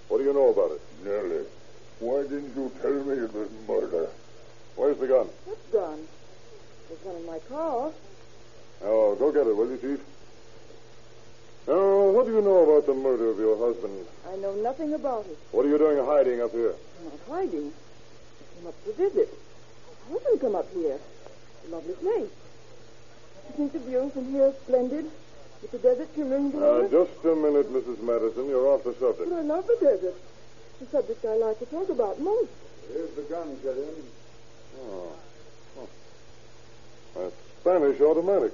What 0.08 0.20
do 0.20 0.24
you 0.24 0.34
know 0.34 0.50
about 0.54 0.72
it? 0.78 0.82
Nellie, 1.04 1.46
why 2.00 2.22
didn't 2.24 2.56
you 2.56 2.72
tell 2.82 2.94
me 2.94 3.18
it 3.18 3.34
was 3.34 3.50
murder? 3.68 4.10
Where's 4.76 4.98
the 5.00 5.08
gun? 5.08 5.28
What 5.46 5.72
gun? 5.72 6.00
There's 6.88 7.02
one 7.04 7.16
in 7.16 7.26
my 7.26 7.40
car. 7.50 7.92
Oh, 8.84 9.16
go 9.16 9.32
get 9.32 9.48
it, 9.48 9.56
will 9.56 9.72
you, 9.72 9.78
Chief? 9.78 10.00
Now, 12.26 12.32
what 12.32 12.42
do 12.42 12.48
you 12.48 12.54
know 12.54 12.64
about 12.64 12.86
the 12.88 12.94
murder 12.96 13.30
of 13.30 13.38
your 13.38 13.56
husband? 13.56 14.06
I 14.28 14.36
know 14.38 14.56
nothing 14.56 14.94
about 14.96 15.28
it. 15.28 15.38
What 15.52 15.64
are 15.66 15.70
you 15.70 15.78
doing 15.78 16.04
hiding 16.04 16.42
up 16.42 16.52
here? 16.54 16.74
I'm 17.00 17.06
not 17.06 17.20
hiding. 17.30 17.70
I 17.72 18.58
came 18.58 18.68
up 18.68 18.84
to 18.86 18.94
visit. 18.94 19.30
I 20.10 20.14
often 20.16 20.40
come 20.40 20.56
up 20.56 20.66
here. 20.74 20.98
It's 20.98 21.72
a 21.72 21.76
lovely 21.76 21.94
place. 21.94 22.32
You 23.46 23.54
think 23.56 23.74
the 23.74 23.80
view 23.80 24.10
from 24.12 24.32
here 24.32 24.48
is 24.48 24.56
splendid? 24.66 25.06
With 25.62 25.72
the 25.72 25.78
desert 25.78 26.10
shimmering 26.16 26.50
below 26.50 26.82
Uh, 26.82 26.88
just 26.90 27.24
a 27.26 27.36
minute, 27.36 27.72
Mrs. 27.72 28.02
Madison. 28.02 28.50
You're 28.50 28.68
off 28.74 28.84
the 28.84 28.94
subject. 28.96 29.30
But 29.30 29.38
I 29.38 29.42
love 29.42 29.68
the 29.68 29.78
desert. 29.80 30.16
The 30.80 30.86
subject 30.88 31.26
I 31.26 31.36
like 31.38 31.60
to 31.60 31.66
talk 31.68 31.90
about 31.90 32.20
most. 32.20 32.50
Here's 32.92 33.12
the 33.12 33.22
gun, 33.24 33.56
Gideon. 33.62 34.04
Oh. 34.82 35.12
Huh. 35.78 37.22
A 37.22 37.32
Spanish 37.62 38.02
automatic. 38.02 38.54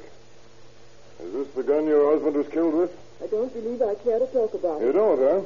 Is 1.23 1.31
this 1.33 1.47
the 1.55 1.63
gun 1.63 1.85
your 1.87 2.11
husband 2.11 2.35
was 2.35 2.47
killed 2.49 2.73
with? 2.73 2.91
I 3.21 3.27
don't 3.27 3.53
believe 3.53 3.81
I 3.81 3.95
care 3.95 4.19
to 4.19 4.25
talk 4.27 4.53
about 4.53 4.81
it. 4.81 4.85
You 4.85 4.91
don't, 4.91 5.19
huh? 5.19 5.41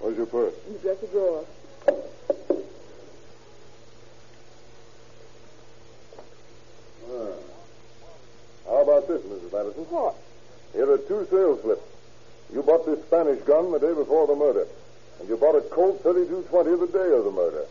Where's 0.00 0.16
your 0.16 0.26
purse? 0.26 0.54
In 0.66 0.72
the 0.74 0.78
dresser 0.78 1.06
drawer. 1.08 1.44
Ah. 7.10 7.32
How 8.66 8.82
about 8.82 9.08
this, 9.08 9.20
Mrs. 9.22 9.52
Madison? 9.52 9.84
What? 9.90 10.16
Here 10.72 10.90
are 10.90 10.98
two 10.98 11.26
sales 11.30 11.60
slips. 11.62 11.82
You 12.52 12.62
bought 12.62 12.86
this 12.86 13.00
Spanish 13.06 13.42
gun 13.42 13.70
the 13.72 13.78
day 13.78 13.92
before 13.92 14.26
the 14.26 14.34
murder. 14.34 14.66
And 15.20 15.28
you 15.28 15.36
bought 15.36 15.56
a 15.56 15.60
Colt 15.60 16.02
3220 16.02 16.86
the 16.86 16.86
day 16.86 17.12
of 17.16 17.24
the 17.24 17.30
murder. 17.30 17.66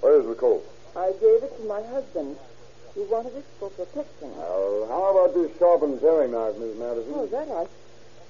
Where's 0.00 0.26
the 0.26 0.34
Colt? 0.34 0.64
I 0.96 1.12
gave 1.12 1.42
it 1.42 1.56
to 1.58 1.64
my 1.68 1.82
husband. 1.82 2.36
He 2.94 3.00
wanted 3.04 3.36
it 3.36 3.44
for 3.58 3.70
protection. 3.70 4.36
Well, 4.36 4.86
how 4.88 5.16
about 5.16 5.34
this 5.34 5.50
sharpened 5.58 6.00
paring 6.00 6.32
knife, 6.32 6.56
Miss 6.58 6.76
Madison? 6.76 7.12
Oh, 7.14 7.26
that 7.26 7.48
I. 7.48 7.66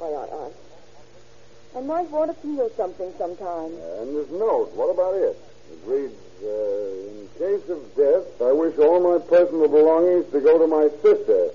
Why, 0.02 0.18
I. 0.18 1.78
I, 1.78 1.78
I 1.78 1.80
might 1.86 2.10
want 2.10 2.34
to 2.34 2.46
know 2.48 2.68
something 2.76 3.12
sometime. 3.18 3.70
And 4.02 4.16
this 4.16 4.28
note, 4.32 4.72
what 4.74 4.90
about 4.90 5.14
it? 5.14 5.38
It 5.70 5.78
reads, 5.86 6.18
uh, 6.42 7.06
in 7.06 7.28
case 7.38 7.68
of 7.70 7.78
death, 7.94 8.42
I 8.42 8.50
wish 8.50 8.76
all 8.78 8.98
my 8.98 9.24
personal 9.24 9.68
belongings 9.68 10.26
to 10.32 10.40
go 10.40 10.58
to 10.58 10.66
my 10.66 10.88
sister. 11.02 11.50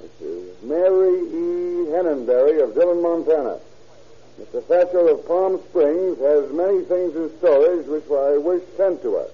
This 0.00 0.20
is 0.20 0.62
Mary 0.62 1.18
E. 1.18 1.90
Hennenberry 1.90 2.62
of 2.62 2.74
Dillon, 2.74 3.02
Montana. 3.02 3.58
Mr. 4.40 4.62
Thatcher 4.64 5.08
of 5.08 5.26
Palm 5.26 5.60
Springs 5.70 6.16
has 6.20 6.52
many 6.52 6.84
things 6.84 7.16
in 7.16 7.36
storage 7.38 7.86
which 7.88 8.06
I 8.08 8.38
wish 8.38 8.62
sent 8.76 9.02
to 9.02 9.16
us. 9.16 9.30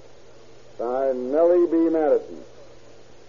Signed, 0.78 1.30
Nellie 1.30 1.66
B. 1.70 1.90
Madison. 1.90 2.42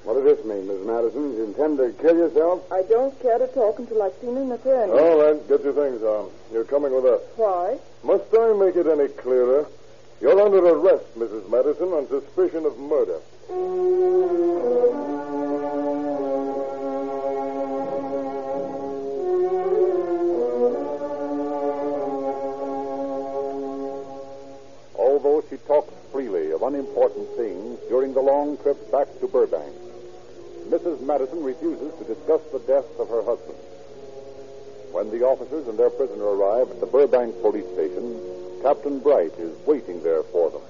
What 0.08 0.24
does 0.24 0.38
this 0.38 0.46
mean, 0.46 0.66
Miss 0.70 0.88
Madison? 0.88 1.36
You 1.36 1.44
intend 1.44 1.80
to 1.80 1.92
kill 2.02 2.16
yourself? 2.16 2.72
I 2.72 2.82
don't 2.84 3.12
care 3.22 3.40
to 3.40 3.48
talk 3.48 3.78
until 3.78 4.02
I've 4.02 4.14
seen 4.22 4.38
an 4.38 4.50
attorney. 4.54 4.94
All 4.94 5.22
right, 5.22 5.48
get 5.50 5.62
your 5.66 5.74
things 5.74 6.02
on. 6.02 6.32
You're 6.50 6.64
coming 6.64 6.94
with 6.94 7.04
us. 7.04 7.22
Why? 7.36 7.78
Must 8.06 8.24
I 8.34 8.54
make 8.54 8.78
it 8.78 8.88
any 8.88 9.10
clearer? 9.10 9.68
You're 10.22 10.40
under 10.40 10.60
arrest, 10.66 11.14
Mrs. 11.20 11.50
Madison, 11.50 11.90
on 11.90 12.08
suspicion 12.08 12.66
of 12.66 12.80
murder. 12.80 13.20
Although 24.98 25.44
she 25.50 25.58
talks 25.68 25.94
freely 26.14 26.52
of 26.52 26.62
unimportant 26.62 27.28
things 27.36 27.78
during 27.90 28.14
the 28.14 28.22
long 28.22 28.56
trip 28.60 28.90
back 28.90 29.08
to 29.20 29.28
Burbank, 29.28 29.76
Mrs. 30.70 31.02
Madison 31.02 31.44
refuses 31.44 31.94
to 31.98 32.04
discuss 32.04 32.42
the 32.52 32.60
death 32.60 32.86
of 33.00 33.10
her 33.10 33.24
husband. 33.24 33.58
When 34.92 35.10
the 35.12 35.24
officers 35.26 35.68
and 35.68 35.78
their 35.78 35.90
prisoner 35.90 36.24
arrive 36.26 36.70
at 36.72 36.80
the 36.80 36.86
Burbank 36.88 37.40
police 37.42 37.66
station, 37.74 38.20
Captain 38.62 39.00
Bright 39.00 39.34
is 39.38 39.56
waiting 39.66 40.02
there 40.04 40.24
for 40.24 40.50
them. 40.50 40.62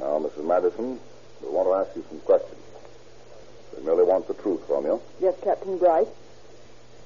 Now, 0.00 0.18
Mrs. 0.18 0.44
Madison, 0.46 0.98
we 1.42 1.48
want 1.48 1.68
to 1.68 1.74
ask 1.74 1.96
you 1.96 2.04
some 2.08 2.20
questions. 2.20 2.60
We 3.76 3.84
merely 3.84 4.04
want 4.04 4.28
the 4.28 4.34
truth 4.34 4.66
from 4.66 4.84
you. 4.84 5.00
Yes, 5.20 5.34
Captain 5.42 5.78
Bright. 5.78 6.08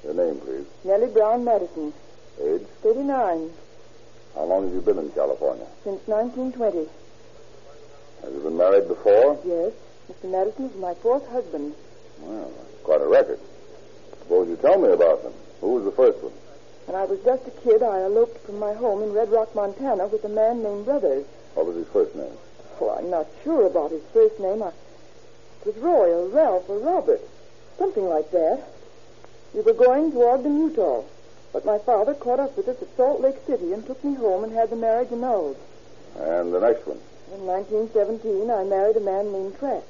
Your 0.04 0.14
name, 0.14 0.38
please. 0.40 0.66
Nellie 0.84 1.08
Brown 1.12 1.44
Madison, 1.44 1.92
Age. 2.40 2.62
39, 2.82 3.50
How 4.34 4.44
long 4.44 4.64
have 4.66 4.74
you 4.74 4.80
been 4.80 4.98
in 4.98 5.10
California? 5.10 5.66
since 5.82 6.06
1920. 6.06 6.86
Have 8.22 8.32
you 8.32 8.40
been 8.40 8.56
married 8.56 8.86
before? 8.88 9.38
Yes, 9.44 9.72
Mr. 10.08 10.30
Madison 10.30 10.64
is 10.70 10.76
my 10.76 10.94
fourth 10.94 11.28
husband. 11.28 11.74
Well, 12.20 12.50
that's 12.50 12.82
quite 12.82 13.02
a 13.02 13.06
record. 13.06 13.38
Suppose 14.20 14.48
you 14.48 14.56
tell 14.56 14.78
me 14.78 14.88
about 14.88 15.22
them. 15.22 15.34
Who 15.60 15.74
was 15.74 15.84
the 15.84 15.92
first 15.92 16.18
one? 16.22 16.32
When 16.86 16.96
I 16.96 17.04
was 17.04 17.20
just 17.20 17.46
a 17.46 17.50
kid, 17.62 17.82
I 17.82 18.00
eloped 18.00 18.46
from 18.46 18.58
my 18.58 18.72
home 18.72 19.02
in 19.02 19.12
Red 19.12 19.30
Rock, 19.30 19.54
Montana, 19.54 20.06
with 20.06 20.24
a 20.24 20.28
man 20.28 20.62
named 20.62 20.86
Brothers. 20.86 21.26
What 21.52 21.66
was 21.66 21.76
his 21.76 21.88
first 21.88 22.14
name? 22.16 22.32
Oh, 22.80 22.96
I'm 22.96 23.10
not 23.10 23.26
sure 23.44 23.66
about 23.66 23.90
his 23.90 24.02
first 24.12 24.40
name. 24.40 24.62
I... 24.62 24.68
It 24.68 25.66
was 25.66 25.76
Roy 25.76 26.08
or 26.08 26.28
Ralph 26.28 26.70
or 26.70 26.78
Robert. 26.78 27.20
Something 27.76 28.08
like 28.08 28.30
that. 28.30 28.64
We 29.52 29.60
were 29.60 29.74
going 29.74 30.12
to 30.12 30.24
Ogden, 30.24 30.58
Utah. 30.58 31.02
But 31.52 31.66
my 31.66 31.78
father 31.78 32.14
caught 32.14 32.40
up 32.40 32.56
with 32.56 32.68
us 32.68 32.80
at 32.80 32.96
Salt 32.96 33.20
Lake 33.20 33.36
City 33.46 33.72
and 33.72 33.84
took 33.84 34.02
me 34.02 34.14
home 34.14 34.44
and 34.44 34.52
had 34.52 34.70
the 34.70 34.76
marriage 34.76 35.12
annulled. 35.12 35.58
And 36.16 36.54
the 36.54 36.60
next 36.60 36.86
one? 36.86 37.00
In 37.34 37.44
1917, 37.46 38.50
I 38.50 38.64
married 38.64 38.96
a 38.96 39.00
man 39.00 39.32
named 39.32 39.58
Trask. 39.58 39.84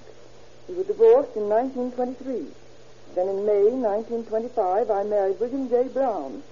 We 0.68 0.74
were 0.74 0.84
divorced 0.84 1.34
in 1.36 1.48
1923. 1.48 2.46
Then 3.14 3.28
in 3.28 3.46
May 3.46 3.70
1925, 3.70 4.90
I 4.90 5.02
married 5.04 5.40
William 5.40 5.68
J. 5.68 5.88
Brown, 5.88 6.42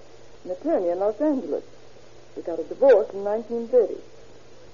an 0.43 0.51
attorney 0.51 0.89
in 0.89 0.99
Los 0.99 1.19
Angeles. 1.21 1.63
We 2.35 2.41
got 2.41 2.59
a 2.59 2.63
divorce 2.63 3.09
in 3.13 3.23
1930. 3.23 4.01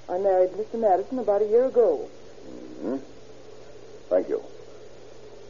I 0.10 0.18
married 0.18 0.52
Mr. 0.52 0.80
Madison 0.80 1.20
about 1.20 1.42
a 1.42 1.48
year 1.48 1.66
ago. 1.66 1.98
hmm 2.82 2.98
Thank 4.10 4.30
you. 4.30 4.42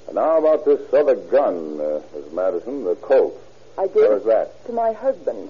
And 0.08 0.16
now 0.16 0.38
about 0.38 0.66
this 0.66 0.82
other 0.94 1.16
gun, 1.16 1.80
uh, 1.80 2.02
Miss 2.16 2.32
Madison, 2.32 2.84
the 2.84 2.96
Colt. 2.96 3.40
I 3.78 3.88
gave 3.88 3.96
Where's 3.96 4.22
it 4.24 4.28
that? 4.28 4.66
to 4.68 4.72
my 4.74 4.92
husband. 4.94 5.50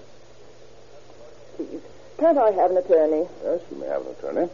Please, 1.56 1.82
can't 2.18 2.38
I 2.38 2.52
have 2.52 2.72
an 2.72 2.78
attorney? 2.78 3.28
Yes, 3.44 3.62
you 3.72 3.78
may 3.78 3.88
have 3.88 4.02
an 4.06 4.12
attorney. 4.18 4.50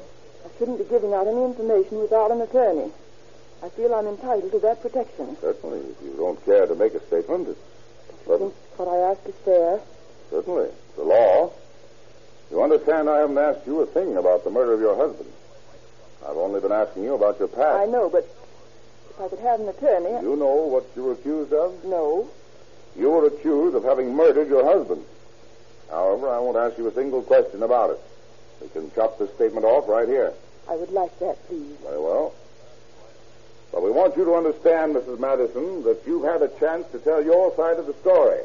I 0.45 0.58
shouldn't 0.58 0.78
be 0.80 0.86
giving 0.86 1.13
out 1.13 1.28
any 1.28 1.43
information 1.43 1.99
without 1.99 2.32
an 2.32 2.41
attorney. 2.41 2.91
I 3.62 3.69
feel 3.69 3.93
I'm 3.93 4.08
entitled 4.08 4.52
to 4.52 4.60
that 4.60 4.82
protection. 4.82 5.36
Certainly, 5.41 5.80
if 5.80 6.02
you 6.04 6.13
don't 6.17 6.43
care 6.45 6.65
to 6.65 6.76
make 6.76 6.93
a 6.93 7.06
statement, 7.08 7.50
it's 7.50 7.60
I 8.30 8.38
think 8.38 8.54
what 8.78 8.88
I 8.88 9.12
ask 9.12 9.19
is 9.28 9.36
fair. 9.43 9.80
certainly 10.30 10.65
it's 10.65 10.95
the 10.95 11.04
law. 11.04 11.52
You 12.52 12.62
understand 12.62 13.10
I 13.10 13.17
haven't 13.19 13.38
asked 13.38 13.65
you 13.65 13.82
a 13.82 13.86
thing 13.86 14.17
about 14.17 14.43
the 14.43 14.50
murder 14.50 14.74
of 14.74 14.80
your 14.80 14.95
husband. 14.95 15.30
I've 16.28 16.38
only 16.38 16.60
been 16.60 16.72
asking 16.72 17.04
you 17.04 17.15
about 17.15 17.39
your 17.39 17.48
past. 17.48 17.82
I 17.82 17.86
know, 17.86 18.10
but 18.10 18.24
if 19.10 19.19
I 19.19 19.28
could 19.30 19.39
have 19.39 19.60
an 19.60 19.67
attorney. 19.69 20.22
You 20.22 20.36
know 20.36 20.67
what 20.67 20.86
you 20.95 21.04
were 21.04 21.13
accused 21.13 21.54
of? 21.54 21.84
No. 21.84 22.30
You 22.95 23.10
were 23.10 23.26
accused 23.28 23.76
of 23.76 23.84
having 23.84 24.15
murdered 24.15 24.48
your 24.48 24.63
husband. 24.63 25.04
However, 25.89 26.30
I 26.30 26.39
won't 26.39 26.58
ask 26.58 26.78
you 26.78 26.88
a 26.88 26.93
single 26.93 27.22
question 27.24 27.63
about 27.63 27.91
it. 27.91 28.00
We 28.62 28.67
can 28.69 28.91
chop 28.93 29.17
this 29.17 29.34
statement 29.36 29.65
off 29.65 29.88
right 29.88 30.08
here. 30.08 30.34
I 30.69 30.76
would 30.76 30.91
like 30.91 31.17
that, 31.19 31.38
please. 31.48 31.76
Very 31.84 32.00
well. 32.00 32.34
Want 33.99 34.15
you 34.15 34.23
to 34.23 34.35
understand, 34.35 34.95
Mrs. 34.95 35.19
Madison, 35.19 35.83
that 35.83 35.99
you've 36.07 36.23
had 36.23 36.41
a 36.41 36.47
chance 36.57 36.89
to 36.93 36.99
tell 36.99 37.21
your 37.21 37.53
side 37.57 37.75
of 37.79 37.85
the 37.85 37.93
story, 37.95 38.39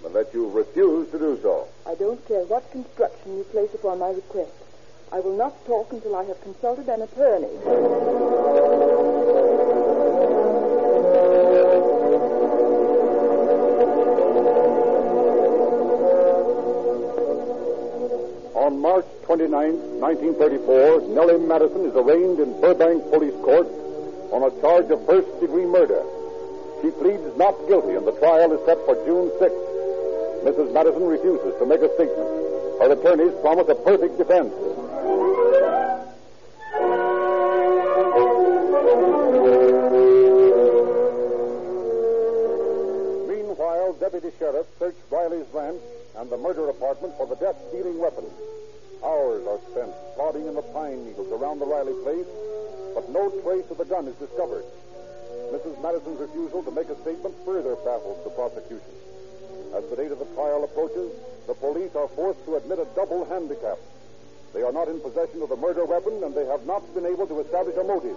but 0.00 0.12
that 0.12 0.32
you've 0.32 0.54
refused 0.54 1.10
to 1.10 1.18
do 1.18 1.36
so. 1.42 1.66
I 1.84 1.96
don't 1.96 2.24
care 2.28 2.44
what 2.44 2.70
construction 2.70 3.38
you 3.38 3.42
place 3.50 3.74
upon 3.74 3.98
my 3.98 4.10
request. 4.10 4.52
I 5.10 5.18
will 5.18 5.36
not 5.36 5.66
talk 5.66 5.92
until 5.92 6.14
I 6.14 6.22
have 6.22 6.40
consulted 6.42 6.88
an 6.88 7.02
attorney. 7.02 7.48
On 18.54 18.80
March 18.80 19.06
29, 19.24 19.98
1934, 19.98 21.08
Nellie 21.08 21.38
Madison 21.44 21.86
is 21.86 21.96
arraigned 21.96 22.38
in 22.38 22.60
Burbank 22.60 23.02
Police 23.10 23.34
Court 23.42 23.66
on 24.32 24.42
a 24.42 24.60
charge 24.60 24.90
of 24.90 25.04
first 25.06 25.28
degree 25.40 25.66
murder. 25.66 26.02
She 26.80 26.90
pleads 26.90 27.36
not 27.36 27.54
guilty, 27.68 27.94
and 27.94 28.06
the 28.06 28.16
trial 28.18 28.50
is 28.52 28.60
set 28.66 28.78
for 28.84 28.96
June 29.04 29.30
6th. 29.38 29.68
Mrs. 30.42 30.72
Madison 30.72 31.04
refuses 31.06 31.54
to 31.60 31.66
make 31.66 31.80
a 31.80 31.92
statement. 31.94 32.28
Her 32.80 32.90
attorneys 32.92 33.32
promise 33.42 33.68
a 33.68 33.76
perfect 33.76 34.18
defense. 34.18 34.52
Meanwhile, 43.28 43.92
Deputy 44.00 44.32
Sheriff 44.38 44.66
search 44.80 44.96
Riley's 45.10 45.46
ranch 45.52 45.80
and 46.16 46.30
the 46.30 46.38
murder 46.38 46.68
apartment 46.70 47.14
for 47.16 47.26
the 47.26 47.36
death 47.36 47.56
dealing 47.70 47.98
weapon. 48.00 48.24
Hours 49.04 49.46
are 49.46 49.60
spent 49.70 49.92
plodding 50.16 50.46
in 50.48 50.54
the 50.54 50.62
pine 50.74 51.04
needles 51.04 51.30
around 51.32 51.60
the 51.60 51.66
Riley 51.66 51.94
place, 52.02 52.26
but 52.94 53.08
no 53.10 53.30
trace 53.42 53.68
of 53.70 53.78
the 53.78 53.84
gun 53.84 54.06
is 54.08 54.14
discovered. 54.16 54.64
Mrs. 55.52 55.80
Madison's 55.82 56.20
refusal 56.20 56.62
to 56.62 56.70
make 56.70 56.88
a 56.88 56.96
statement 57.02 57.34
further 57.44 57.76
baffles 57.76 58.22
the 58.24 58.30
prosecution. 58.30 58.94
As 59.74 59.84
the 59.88 59.96
date 59.96 60.12
of 60.12 60.18
the 60.18 60.28
trial 60.36 60.64
approaches, 60.64 61.12
the 61.46 61.54
police 61.54 61.94
are 61.94 62.08
forced 62.08 62.44
to 62.44 62.56
admit 62.56 62.78
a 62.78 62.86
double 62.94 63.24
handicap. 63.24 63.78
They 64.52 64.62
are 64.62 64.72
not 64.72 64.88
in 64.88 65.00
possession 65.00 65.42
of 65.42 65.48
the 65.48 65.56
murder 65.56 65.84
weapon, 65.84 66.22
and 66.22 66.34
they 66.34 66.44
have 66.46 66.66
not 66.66 66.82
been 66.94 67.06
able 67.06 67.26
to 67.26 67.40
establish 67.40 67.76
a 67.76 67.84
motive. 67.84 68.16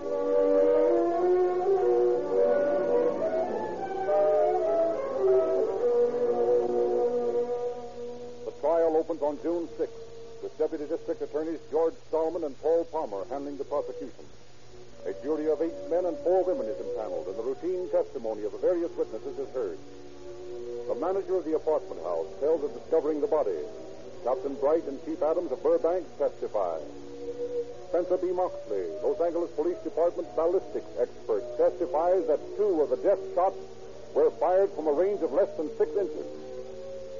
The 8.45 8.51
trial 8.59 8.97
opens 8.97 9.21
on 9.21 9.39
June 9.41 9.67
6th, 9.79 10.43
with 10.43 10.57
Deputy 10.57 10.85
District 10.85 11.21
Attorneys 11.21 11.59
George 11.71 11.95
Stallman 12.09 12.43
and 12.43 12.61
Paul 12.61 12.83
Palmer 12.91 13.25
handling 13.29 13.57
the 13.57 13.63
prosecution. 13.63 14.25
A 15.05 15.13
jury 15.21 15.51
of 15.51 15.61
eight 15.61 15.77
men 15.89 16.05
and 16.05 16.17
four 16.25 16.43
women 16.43 16.65
is 16.65 16.81
impaneled, 16.81 17.27
and 17.29 17.37
the 17.37 17.45
routine 17.45 17.89
testimony 17.89 18.43
of 18.43 18.53
the 18.53 18.57
various 18.57 18.89
witnesses 18.97 19.37
is 19.37 19.49
heard. 19.53 19.77
The 20.87 20.95
manager 20.95 21.37
of 21.37 21.45
the 21.45 21.55
apartment 21.55 22.01
house 22.01 22.25
tells 22.39 22.63
of 22.63 22.73
discovering 22.73 23.21
the 23.21 23.29
body. 23.29 23.61
Captain 24.23 24.55
Bright 24.55 24.85
and 24.89 24.97
Chief 25.05 25.21
Adams 25.21 25.51
of 25.51 25.61
Burbank 25.61 26.05
testify. 26.17 26.81
Spencer 27.89 28.17
B. 28.17 28.33
Moxley, 28.33 28.89
Los 29.05 29.21
Angeles 29.21 29.51
Police 29.53 29.77
Department 29.85 30.27
ballistics 30.35 30.89
expert, 30.97 31.45
testifies 31.57 32.25
that 32.25 32.41
two 32.57 32.81
of 32.81 32.89
the 32.89 32.97
death 32.97 33.21
shots 33.35 33.61
were 34.15 34.31
fired 34.41 34.73
from 34.73 34.87
a 34.87 34.91
range 34.91 35.21
of 35.21 35.33
less 35.33 35.53
than 35.57 35.69
six 35.77 35.93
inches. 35.93 36.25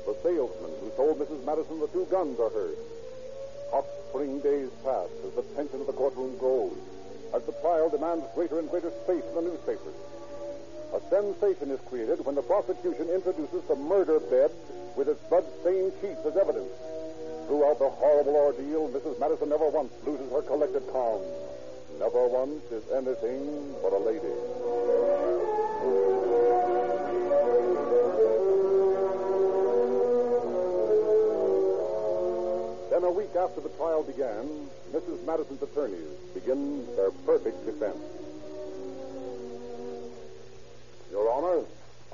The 0.10 0.18
salesman 0.26 0.74
who 0.82 0.90
told 0.98 1.22
Mrs. 1.22 1.46
Madison 1.46 1.80
the 1.80 1.94
two 1.94 2.06
guns 2.10 2.40
are 2.40 2.50
heard. 2.50 2.78
Hot 3.70 3.86
spring 4.10 4.40
days 4.40 4.70
pass 4.84 5.10
as 5.22 5.34
the 5.38 5.46
tension 5.54 5.82
of 5.82 5.88
the 5.88 5.94
courtroom 5.94 6.36
grows, 6.38 6.74
as 7.34 7.44
the 7.44 7.52
trial 7.62 7.90
demands 7.90 8.26
greater 8.36 8.60
and 8.60 8.70
greater 8.70 8.92
space 9.04 9.24
in 9.30 9.36
the 9.36 9.42
newspapers. 9.42 9.96
A 10.94 11.02
sensation 11.10 11.72
is 11.72 11.80
created 11.90 12.26
when 12.26 12.36
the 12.36 12.42
prosecution 12.42 13.10
introduces 13.10 13.64
the 13.68 13.76
murder 13.76 14.20
bed 14.20 14.52
with 14.96 15.10
its 15.10 15.20
blood-stained 15.28 15.92
sheets 16.02 16.26
as 16.26 16.38
evidence. 16.38 16.72
Throughout 17.48 17.80
the 17.80 17.90
horrible 17.90 18.36
ordeal, 18.36 18.90
Mrs. 18.90 19.20
Madison 19.20 19.50
never 19.50 19.70
once 19.70 19.92
loses 20.06 20.32
her 20.32 20.42
collected 20.42 20.84
calm. 20.92 21.22
Never 22.00 22.28
once 22.28 22.64
is 22.72 22.84
anything 22.92 23.76
but 23.82 23.94
a 23.94 24.00
lady. 24.00 25.05
Week 33.16 33.34
after 33.36 33.62
the 33.62 33.70
trial 33.70 34.04
began, 34.04 34.68
Mrs. 34.92 35.24
Madison's 35.26 35.62
attorneys 35.64 36.12
begin 36.34 36.86
their 36.96 37.12
perfect 37.26 37.66
defense. 37.66 37.98
Your 41.12 41.32
Honor, 41.32 41.64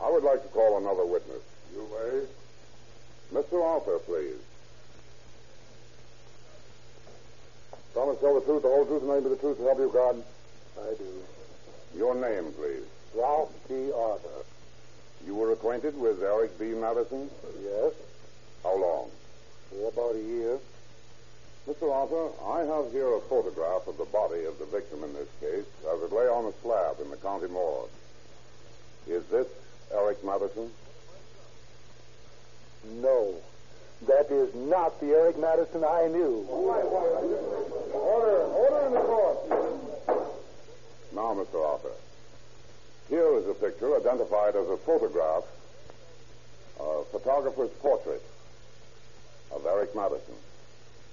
I 0.01 0.11
would 0.11 0.23
like 0.23 0.43
to 0.43 0.49
call 0.49 0.77
another 0.77 1.05
witness. 1.05 1.41
You 1.73 1.87
may. 1.89 3.39
Mr. 3.39 3.63
Arthur, 3.63 3.97
please. 3.99 4.37
Promise 7.93 8.17
to 8.17 8.21
tell 8.21 8.35
the 8.39 8.45
truth, 8.45 8.61
the 8.61 8.67
whole 8.69 8.85
truth, 8.85 9.01
and 9.01 9.07
nothing 9.09 9.23
but 9.23 9.29
the 9.31 9.37
truth 9.37 9.57
to 9.57 9.63
help 9.63 9.79
you, 9.79 9.89
God. 9.91 10.23
I 10.79 10.93
do. 10.97 11.97
Your 11.97 12.15
name, 12.15 12.53
please. 12.53 12.83
Ralph 13.15 13.51
T. 13.67 13.91
Arthur. 13.91 14.45
You 15.25 15.35
were 15.35 15.51
acquainted 15.51 15.99
with 15.99 16.21
Eric 16.23 16.57
B. 16.59 16.65
Madison? 16.73 17.29
Yes, 17.63 17.93
How 18.63 18.77
long? 18.79 19.09
for 19.69 19.87
about 19.89 20.15
a 20.15 20.21
year. 20.21 20.59
Mr. 21.81 21.91
Arthur, 21.91 22.29
I 22.45 22.59
have 22.63 22.91
here 22.91 23.11
a 23.15 23.21
photograph 23.21 23.87
of 23.87 23.97
the 23.97 24.05
body 24.05 24.45
of 24.45 24.59
the 24.59 24.65
victim 24.65 25.03
in 25.03 25.13
this 25.13 25.29
case 25.39 25.65
as 25.91 26.01
it 26.03 26.13
lay 26.13 26.27
on 26.27 26.45
a 26.45 26.53
slab 26.61 26.99
in 26.99 27.09
the 27.09 27.17
county 27.17 27.47
morgue. 27.47 27.89
Is 29.07 29.23
this 29.25 29.47
Eric 29.91 30.23
Madison? 30.23 30.69
No, 33.01 33.33
that 34.07 34.29
is 34.29 34.53
not 34.53 34.99
the 34.99 35.07
Eric 35.07 35.39
Madison 35.39 35.83
I 35.83 36.07
knew. 36.07 36.45
Order, 36.49 36.83
order 38.43 38.87
in 38.87 38.93
the 38.93 38.99
court. 38.99 39.37
Now, 41.13 41.33
Mr. 41.33 41.65
Arthur, 41.65 41.95
here 43.09 43.37
is 43.37 43.47
a 43.47 43.55
picture 43.55 43.95
identified 43.97 44.55
as 44.55 44.69
a 44.69 44.77
photograph, 44.77 45.43
a 46.79 47.03
photographer's 47.11 47.71
portrait 47.81 48.21
of 49.51 49.65
Eric 49.65 49.95
Madison. 49.95 50.35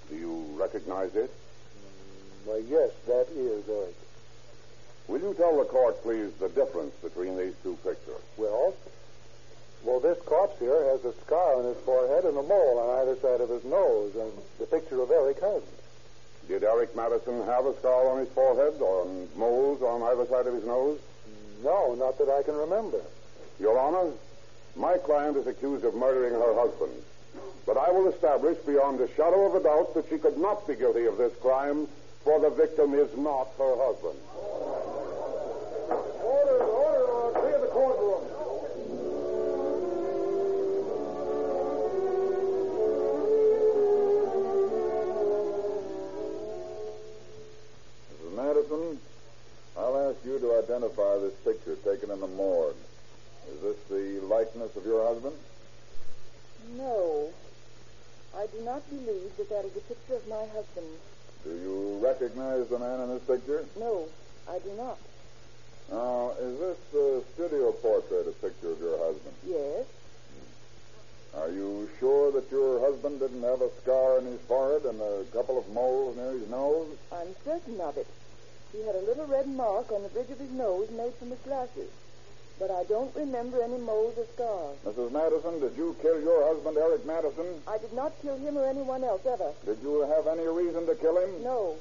Do 0.09 0.17
you 0.17 0.45
recognize 0.59 1.15
it? 1.15 1.31
Mm, 1.31 2.47
why, 2.47 2.63
yes, 2.69 2.91
that 3.07 3.27
is 3.35 3.69
Eric. 3.69 3.95
Will 5.09 5.21
you 5.21 5.35
tell 5.35 5.57
the 5.59 5.65
court, 5.65 6.03
please, 6.03 6.33
the 6.35 6.49
difference 6.49 6.95
between 7.03 7.37
these 7.37 7.55
two 7.63 7.77
pictures? 7.83 8.21
Well, 8.37 8.75
well, 9.85 10.01
this 10.01 10.19
corpse 10.27 10.59
here 10.59 10.85
has 10.91 11.05
a 11.05 11.13
scar 11.25 11.57
on 11.57 11.65
his 11.65 11.77
forehead 11.85 12.25
and 12.25 12.37
a 12.37 12.43
mole 12.43 12.79
on 12.79 12.99
either 13.01 13.17
side 13.21 13.41
of 13.41 13.49
his 13.49 13.65
nose, 13.65 14.15
and 14.17 14.33
the 14.59 14.67
picture 14.67 15.01
of 15.01 15.11
Eric 15.11 15.41
hasn't. 15.41 15.65
Did 16.49 16.65
Eric 16.65 16.97
Madison 16.97 17.45
have 17.47 17.67
a 17.67 17.77
scar 17.79 18.09
on 18.09 18.19
his 18.19 18.29
forehead 18.31 18.81
or 18.81 19.07
moles 19.37 19.83
on 19.83 20.03
either 20.03 20.27
side 20.27 20.47
of 20.47 20.55
his 20.55 20.65
nose? 20.65 20.99
No, 21.63 21.95
not 21.95 22.19
that 22.19 22.29
I 22.29 22.43
can 22.43 22.57
remember. 22.57 23.01
Your 23.61 23.79
Honor, 23.79 24.13
my 24.77 24.97
client 24.99 25.37
is 25.37 25.47
accused 25.47 25.85
of 25.85 25.95
murdering 25.95 26.35
her 26.35 26.55
husband. 26.55 26.93
But 27.67 27.77
I 27.77 27.91
will 27.91 28.09
establish 28.09 28.59
beyond 28.67 29.01
a 29.01 29.09
shadow 29.15 29.47
of 29.47 29.55
a 29.55 29.63
doubt 29.63 29.95
that 29.95 30.09
she 30.09 30.19
could 30.19 30.39
not 30.39 30.67
be 30.67 30.75
guilty 30.75 31.07
of 31.07 31.19
this 31.19 31.33
crime, 31.41 31.87
for 32.25 32.41
the 32.41 32.51
victim 32.51 32.95
is 32.95 33.09
not 33.17 33.49
her 33.59 33.77
husband. 33.77 34.19
Mrs. 84.49 85.13
Madison, 85.13 85.61
did 85.61 85.77
you 85.77 85.95
kill 86.01 86.21
your 86.21 86.43
husband, 86.49 86.79
Eric 86.79 87.05
Madison? 87.05 87.47
I 87.67 87.77
did 87.79 87.93
not 87.93 88.13
kill 88.23 88.37
him 88.39 88.57
or 88.57 88.67
anyone 88.67 89.05
else 89.05 89.21
ever. 89.27 89.53
Did 89.67 89.79
you 89.83 90.01
have 90.09 90.27
any 90.27 90.47
reason 90.49 90.87
to 90.87 90.95
kill 90.95 91.19
him? 91.19 91.43
No. 91.43 91.77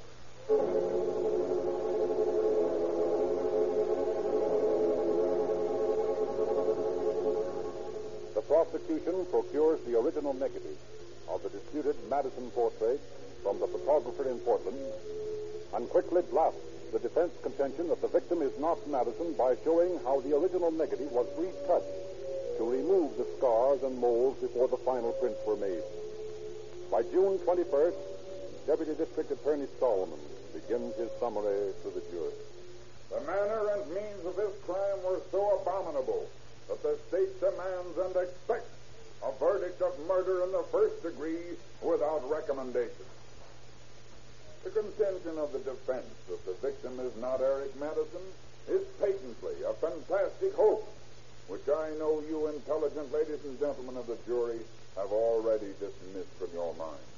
The 8.35 8.41
prosecution 8.41 9.25
procures 9.31 9.79
the 9.85 9.97
original 9.99 10.33
negative 10.33 10.77
of 11.29 11.43
the 11.43 11.49
disputed 11.49 11.95
Madison 12.09 12.49
portrait 12.51 12.99
from 13.43 13.59
the 13.59 13.67
photographer 13.67 14.29
in 14.29 14.39
Portland 14.39 14.77
and 15.73 15.89
quickly 15.89 16.21
blasts 16.31 16.59
the 16.91 16.99
defense 16.99 17.31
contention 17.43 17.87
that 17.89 18.01
the 18.01 18.07
victim 18.07 18.41
is 18.41 18.51
not 18.59 18.77
Madison 18.87 19.33
by 19.33 19.55
showing 19.63 19.99
how 20.03 20.19
the 20.21 20.35
original 20.35 20.71
negative 20.71 21.11
was 21.11 21.27
retouched 21.37 22.06
to 22.57 22.63
remove 22.65 23.17
the 23.17 23.27
scars 23.37 23.83
and 23.83 23.97
moles 23.97 24.37
before 24.37 24.67
the 24.67 24.77
final 24.77 25.11
prints 25.13 25.39
were 25.45 25.57
made. 25.57 25.83
By 26.91 27.03
June 27.03 27.37
21st, 27.39 27.95
Deputy 28.65 28.95
District 28.95 29.31
Attorney 29.31 29.67
Solomon 29.79 30.19
begins 30.53 30.95
his 30.95 31.09
summary 31.19 31.71
to 31.83 31.89
the 31.89 32.01
jury. 32.11 32.33
The 33.09 33.21
manner 33.21 33.71
and 33.77 33.87
means 33.93 34.25
of 34.25 34.35
this 34.35 34.51
crime 34.65 34.99
were 35.05 35.21
so 35.31 35.61
abominable 35.61 36.27
that 36.67 36.81
the 36.83 36.97
state 37.07 37.39
demands 37.39 37.97
and 37.97 38.15
expects 38.17 38.73
a 39.23 39.31
verdict 39.39 39.81
of 39.81 39.93
murder 40.07 40.43
in 40.43 40.51
the 40.51 40.65
first 40.71 41.01
degree 41.03 41.55
without 41.81 42.29
recommendation. 42.29 43.05
The 44.63 44.71
contention 44.71 45.37
of 45.37 45.53
the 45.53 45.59
defense 45.59 46.11
that 46.27 46.45
the 46.45 46.53
victim 46.59 46.99
is 46.99 47.15
not 47.21 47.39
Eric 47.39 47.79
Madison 47.79 48.25
is 48.67 48.81
patently 48.99 49.55
a 49.63 49.73
fantastic 49.73 50.53
hope, 50.55 50.87
which 51.47 51.67
I 51.67 51.91
know 51.97 52.21
you 52.27 52.47
intelligent 52.47 53.11
ladies 53.11 53.43
and 53.45 53.59
gentlemen 53.59 53.97
of 53.97 54.07
the 54.07 54.17
jury 54.27 54.59
have 54.95 55.11
already 55.11 55.71
dismissed 55.79 56.33
from 56.39 56.49
your 56.53 56.73
minds. 56.75 57.13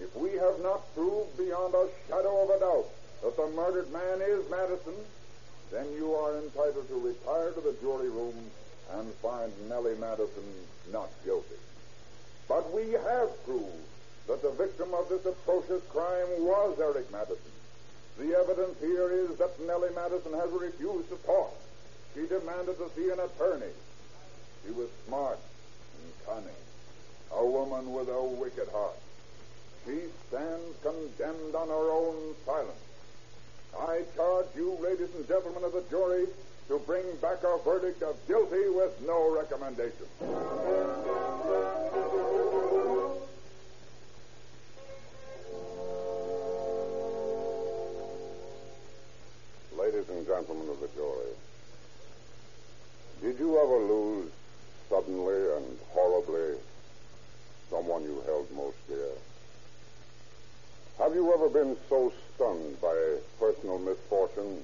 If 0.00 0.16
we 0.16 0.32
have 0.32 0.62
not 0.62 0.94
proved 0.94 1.36
beyond 1.36 1.74
a 1.74 1.88
shadow 2.08 2.44
of 2.44 2.50
a 2.50 2.60
doubt 2.60 2.88
that 3.22 3.36
the 3.36 3.48
murdered 3.48 3.92
man 3.92 4.22
is 4.22 4.48
Madison, 4.48 4.96
then 5.70 5.86
you 5.92 6.14
are 6.14 6.38
entitled 6.38 6.88
to 6.88 6.98
retire 6.98 7.52
to 7.52 7.60
the 7.60 7.76
jury 7.82 8.08
room 8.08 8.34
and 8.92 9.12
find 9.20 9.52
Nellie 9.68 9.98
Madison 10.00 10.48
not 10.90 11.10
guilty. 11.24 11.60
But 12.48 12.72
we 12.72 12.92
have 12.92 13.44
proved 13.44 13.86
that 14.26 14.42
the 14.42 14.50
victim 14.52 14.94
of 14.94 15.08
this 15.10 15.26
atrocious 15.26 15.82
crime 15.90 16.28
was 16.40 16.78
Eric 16.80 17.12
Madison. 17.12 17.52
The 18.18 18.34
evidence 18.34 18.80
here 18.80 19.12
is 19.12 19.36
that 19.36 19.60
Nellie 19.60 19.94
Madison 19.94 20.32
has 20.32 20.50
refused 20.50 21.10
to 21.10 21.16
talk. 21.26 21.59
She 22.14 22.26
demanded 22.26 22.76
to 22.78 22.90
see 22.96 23.10
an 23.10 23.20
attorney. 23.20 23.72
She 24.64 24.72
was 24.72 24.88
smart 25.06 25.38
and 26.02 26.26
cunning, 26.26 26.62
a 27.32 27.46
woman 27.46 27.92
with 27.92 28.08
a 28.08 28.22
wicked 28.22 28.68
heart. 28.68 28.98
She 29.86 30.00
stands 30.28 30.76
condemned 30.82 31.54
on 31.54 31.68
her 31.68 31.90
own 31.90 32.34
silence. 32.44 32.84
I 33.78 34.02
charge 34.16 34.46
you, 34.56 34.76
ladies 34.80 35.14
and 35.14 35.26
gentlemen 35.28 35.64
of 35.64 35.72
the 35.72 35.84
jury, 35.88 36.26
to 36.68 36.78
bring 36.80 37.04
back 37.22 37.42
a 37.44 37.58
verdict 37.64 38.02
of 38.02 38.16
guilty 38.26 38.68
with 38.68 39.00
no 39.06 39.34
recommendation. 39.34 40.06
Ladies 49.78 50.08
and 50.08 50.26
gentlemen 50.26 50.68
of 50.68 50.80
the 50.80 50.88
jury, 50.94 51.34
did 53.22 53.38
you 53.38 53.58
ever 53.58 53.78
lose 53.78 54.30
suddenly 54.88 55.56
and 55.56 55.78
horribly 55.90 56.58
someone 57.68 58.02
you 58.02 58.22
held 58.24 58.50
most 58.52 58.76
dear? 58.88 59.12
Have 60.98 61.14
you 61.14 61.32
ever 61.34 61.48
been 61.50 61.76
so 61.88 62.12
stunned 62.34 62.80
by 62.80 63.18
personal 63.38 63.78
misfortune 63.78 64.62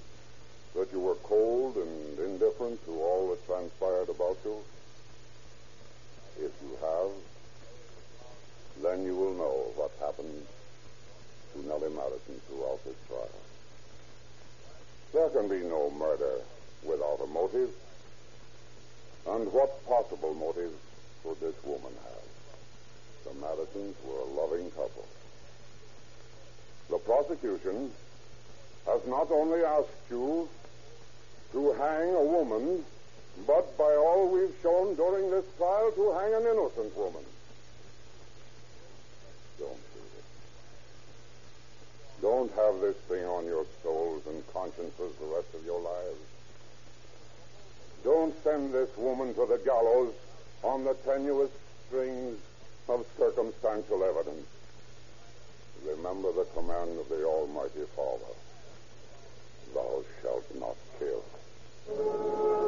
that 0.75 0.91
you 0.91 1.01
were 1.01 1.17
cold 1.17 1.77
and 1.77 2.19
indifferent 2.19 2.83
to 2.87 2.93
all 2.93 3.29
that 3.31 3.47
transpired 3.47 4.09
about 4.09 4.39
you? 4.45 4.57
If 6.39 6.53
you 6.63 6.79
have, 6.81 7.11
then 8.83 9.05
you 9.05 9.17
will 9.17 9.35
know 9.35 9.73
what 9.77 9.91
happened 10.01 10.47
to 11.53 11.67
Nellie 11.67 11.91
Madison 11.91 12.41
throughout 12.49 12.83
this 12.85 12.97
trial. 13.09 13.29
There 15.13 15.29
can 15.31 15.49
be 15.49 15.67
no 15.67 15.91
murder 15.91 16.41
without 16.85 17.21
a 17.23 17.27
motive. 17.27 17.71
And 19.29 19.53
what 19.53 19.85
possible 19.87 20.35
motive 20.35 20.73
could 21.23 21.41
this 21.41 21.57
woman 21.65 21.93
have? 22.05 22.27
The 23.25 23.35
Madisons 23.41 23.97
were 24.05 24.21
a 24.21 24.41
loving 24.41 24.71
couple. 24.71 25.07
The 26.89 26.99
prosecution 26.99 27.91
has 28.87 29.05
not 29.07 29.31
only 29.33 29.65
asked 29.65 29.89
you 30.11 30.49
to 31.53 31.73
hang 31.73 32.15
a 32.15 32.23
woman, 32.23 32.85
but 33.47 33.77
by 33.77 33.95
all 33.97 34.29
we've 34.29 34.55
shown 34.63 34.95
during 34.95 35.31
this 35.31 35.45
trial, 35.59 35.91
to 35.91 36.13
hang 36.13 36.35
an 36.35 36.43
innocent 36.43 36.97
woman. 36.97 37.25
Don't 39.59 39.75
do 39.95 40.01
this. 40.15 40.27
Don't 42.23 42.53
have 42.55 42.81
this 42.81 42.97
thing 43.09 43.25
on 43.25 43.45
your 43.45 43.67
souls 43.83 44.23
and 44.29 44.43
consciences 44.53 45.13
the 45.19 45.27
rest 45.35 45.53
of 45.55 45.65
your 45.65 45.81
lives. 45.81 46.21
Don't 48.05 48.35
this 48.57 48.89
woman 48.97 49.35
to 49.35 49.45
the 49.47 49.61
gallows 49.65 50.15
on 50.63 50.85
the 50.85 50.95
tenuous 51.05 51.51
strings 51.87 52.39
of 52.89 53.05
circumstantial 53.19 54.03
evidence. 54.03 54.47
Remember 55.85 56.33
the 56.33 56.47
command 56.55 56.99
of 56.99 57.09
the 57.11 57.23
Almighty 57.25 57.85
Father. 57.95 58.35
Thou 59.75 60.03
shalt 60.23 60.55
not 60.59 60.77
kill. 60.99 62.66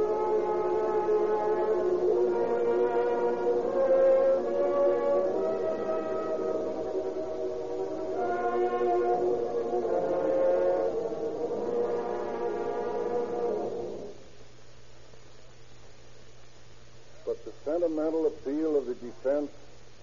The 17.99 18.05
appeal 18.07 18.77
of 18.77 18.87
the 18.87 18.95
defense 18.95 19.51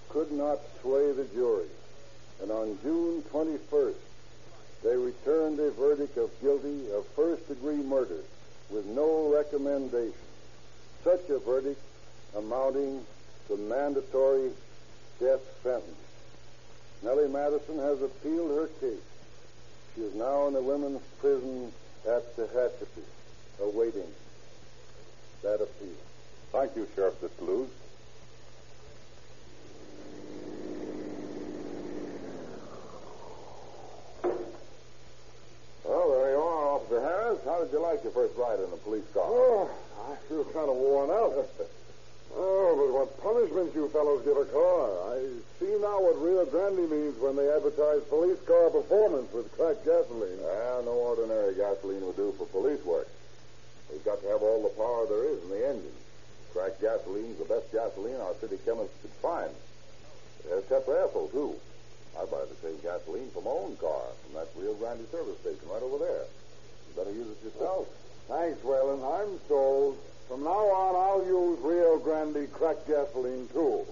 could 0.10 0.30
not 0.30 0.60
sway 0.82 1.14
the 1.14 1.24
jury. 1.34 1.70
And 2.42 2.52
on 2.52 2.78
June 2.84 3.24
21st, 3.32 3.96
they 4.84 4.98
returned 4.98 5.62
a 5.62 5.72
verdict 5.72 6.18
of 6.18 6.30
guilty 6.42 6.92
of 6.92 7.08
first 7.16 7.48
degree 7.48 7.78
murder 7.78 8.20
with 8.70 8.86
no 8.86 9.34
recommendation. 9.34 10.14
Such 11.06 11.30
a 11.30 11.40
verdict 11.40 11.82
amounting 12.36 13.06
to 13.48 13.56
mandatory 13.56 14.52
death 15.22 15.42
sentence. 15.64 15.96
Nellie 17.02 17.30
Madison 17.30 17.80
has 17.80 18.02
appealed 18.02 18.52
her 18.52 18.68
case. 18.82 19.00
She 19.96 20.02
is 20.02 20.14
now 20.16 20.48
in 20.48 20.54
the 20.54 20.62
women's 20.62 21.02
prison 21.22 21.72
at 22.06 22.36
Tehachapi, 22.36 23.04
awaiting 23.62 24.12
that 25.44 25.62
appeal. 25.62 25.96
Thank 26.52 26.76
you, 26.76 26.88
Sheriff 26.94 27.16
Biscailuz. 27.22 27.68
Well, 35.84 36.10
there 36.10 36.32
you 36.32 36.40
are, 36.40 36.68
Officer 36.76 37.02
Harris. 37.02 37.35
How 37.46 37.62
did 37.62 37.72
you 37.72 37.78
like 37.78 38.02
your 38.02 38.12
first 38.12 38.34
ride 38.42 38.58
in 38.58 38.74
a 38.74 38.82
police 38.82 39.06
car? 39.14 39.30
Oh, 39.30 39.70
I 40.10 40.18
feel 40.26 40.44
kind 40.50 40.66
of 40.66 40.82
worn 40.82 41.14
out. 41.14 41.46
oh, 42.34 42.74
but 42.74 42.90
what 42.90 43.22
punishment 43.22 43.70
you 43.78 43.86
fellows 43.94 44.26
give 44.26 44.34
a 44.34 44.50
car. 44.50 45.14
I 45.14 45.30
see 45.62 45.78
now 45.78 46.02
what 46.02 46.18
Rio 46.18 46.42
Grande 46.50 46.90
means 46.90 47.22
when 47.22 47.38
they 47.38 47.46
advertise 47.46 48.02
police 48.10 48.42
car 48.50 48.74
performance 48.74 49.30
with 49.30 49.54
cracked 49.54 49.86
gasoline. 49.86 50.42
Ah, 50.42 50.82
no 50.90 50.98
ordinary 51.06 51.54
gasoline 51.54 52.02
will 52.02 52.18
do 52.18 52.34
for 52.34 52.50
police 52.50 52.82
work. 52.82 53.08
We've 53.94 54.04
got 54.04 54.26
to 54.26 54.28
have 54.34 54.42
all 54.42 54.66
the 54.66 54.74
power 54.74 55.06
there 55.06 55.30
is 55.30 55.38
in 55.46 55.50
the 55.54 55.70
engine. 55.70 55.98
Cracked 56.50 56.82
gasoline's 56.82 57.38
the 57.38 57.46
best 57.46 57.70
gasoline 57.70 58.26
our 58.26 58.34
city 58.42 58.58
chemists 58.66 58.98
could 59.06 59.14
find. 59.22 59.54
It 60.50 60.50
has 60.50 60.66
tetraethyl, 60.66 61.30
too. 61.30 61.54
I 62.18 62.26
buy 62.26 62.42
the 62.50 62.58
same 62.66 62.82
gasoline 62.82 63.30
for 63.30 63.46
my 63.46 63.54
own 63.54 63.78
car 63.78 64.10
from 64.26 64.34
that 64.34 64.50
Rio 64.58 64.74
Grande 64.74 65.06
service 65.14 65.38
station 65.46 65.70
right 65.70 65.84
over 65.86 66.02
there. 66.02 66.26
Better 66.96 67.12
use 67.12 67.28
it 67.28 67.44
yourself. 67.44 67.88
Thanks, 68.30 68.64
Whalen. 68.64 69.04
I'm 69.04 69.40
sold. 69.48 69.98
From 70.30 70.44
now 70.44 70.50
on, 70.50 70.96
I'll 70.96 71.26
use 71.28 71.60
Rio 71.62 72.00
Grande 72.00 72.52
cracked 72.54 72.88
gasoline, 72.88 73.48
too. 73.54 73.86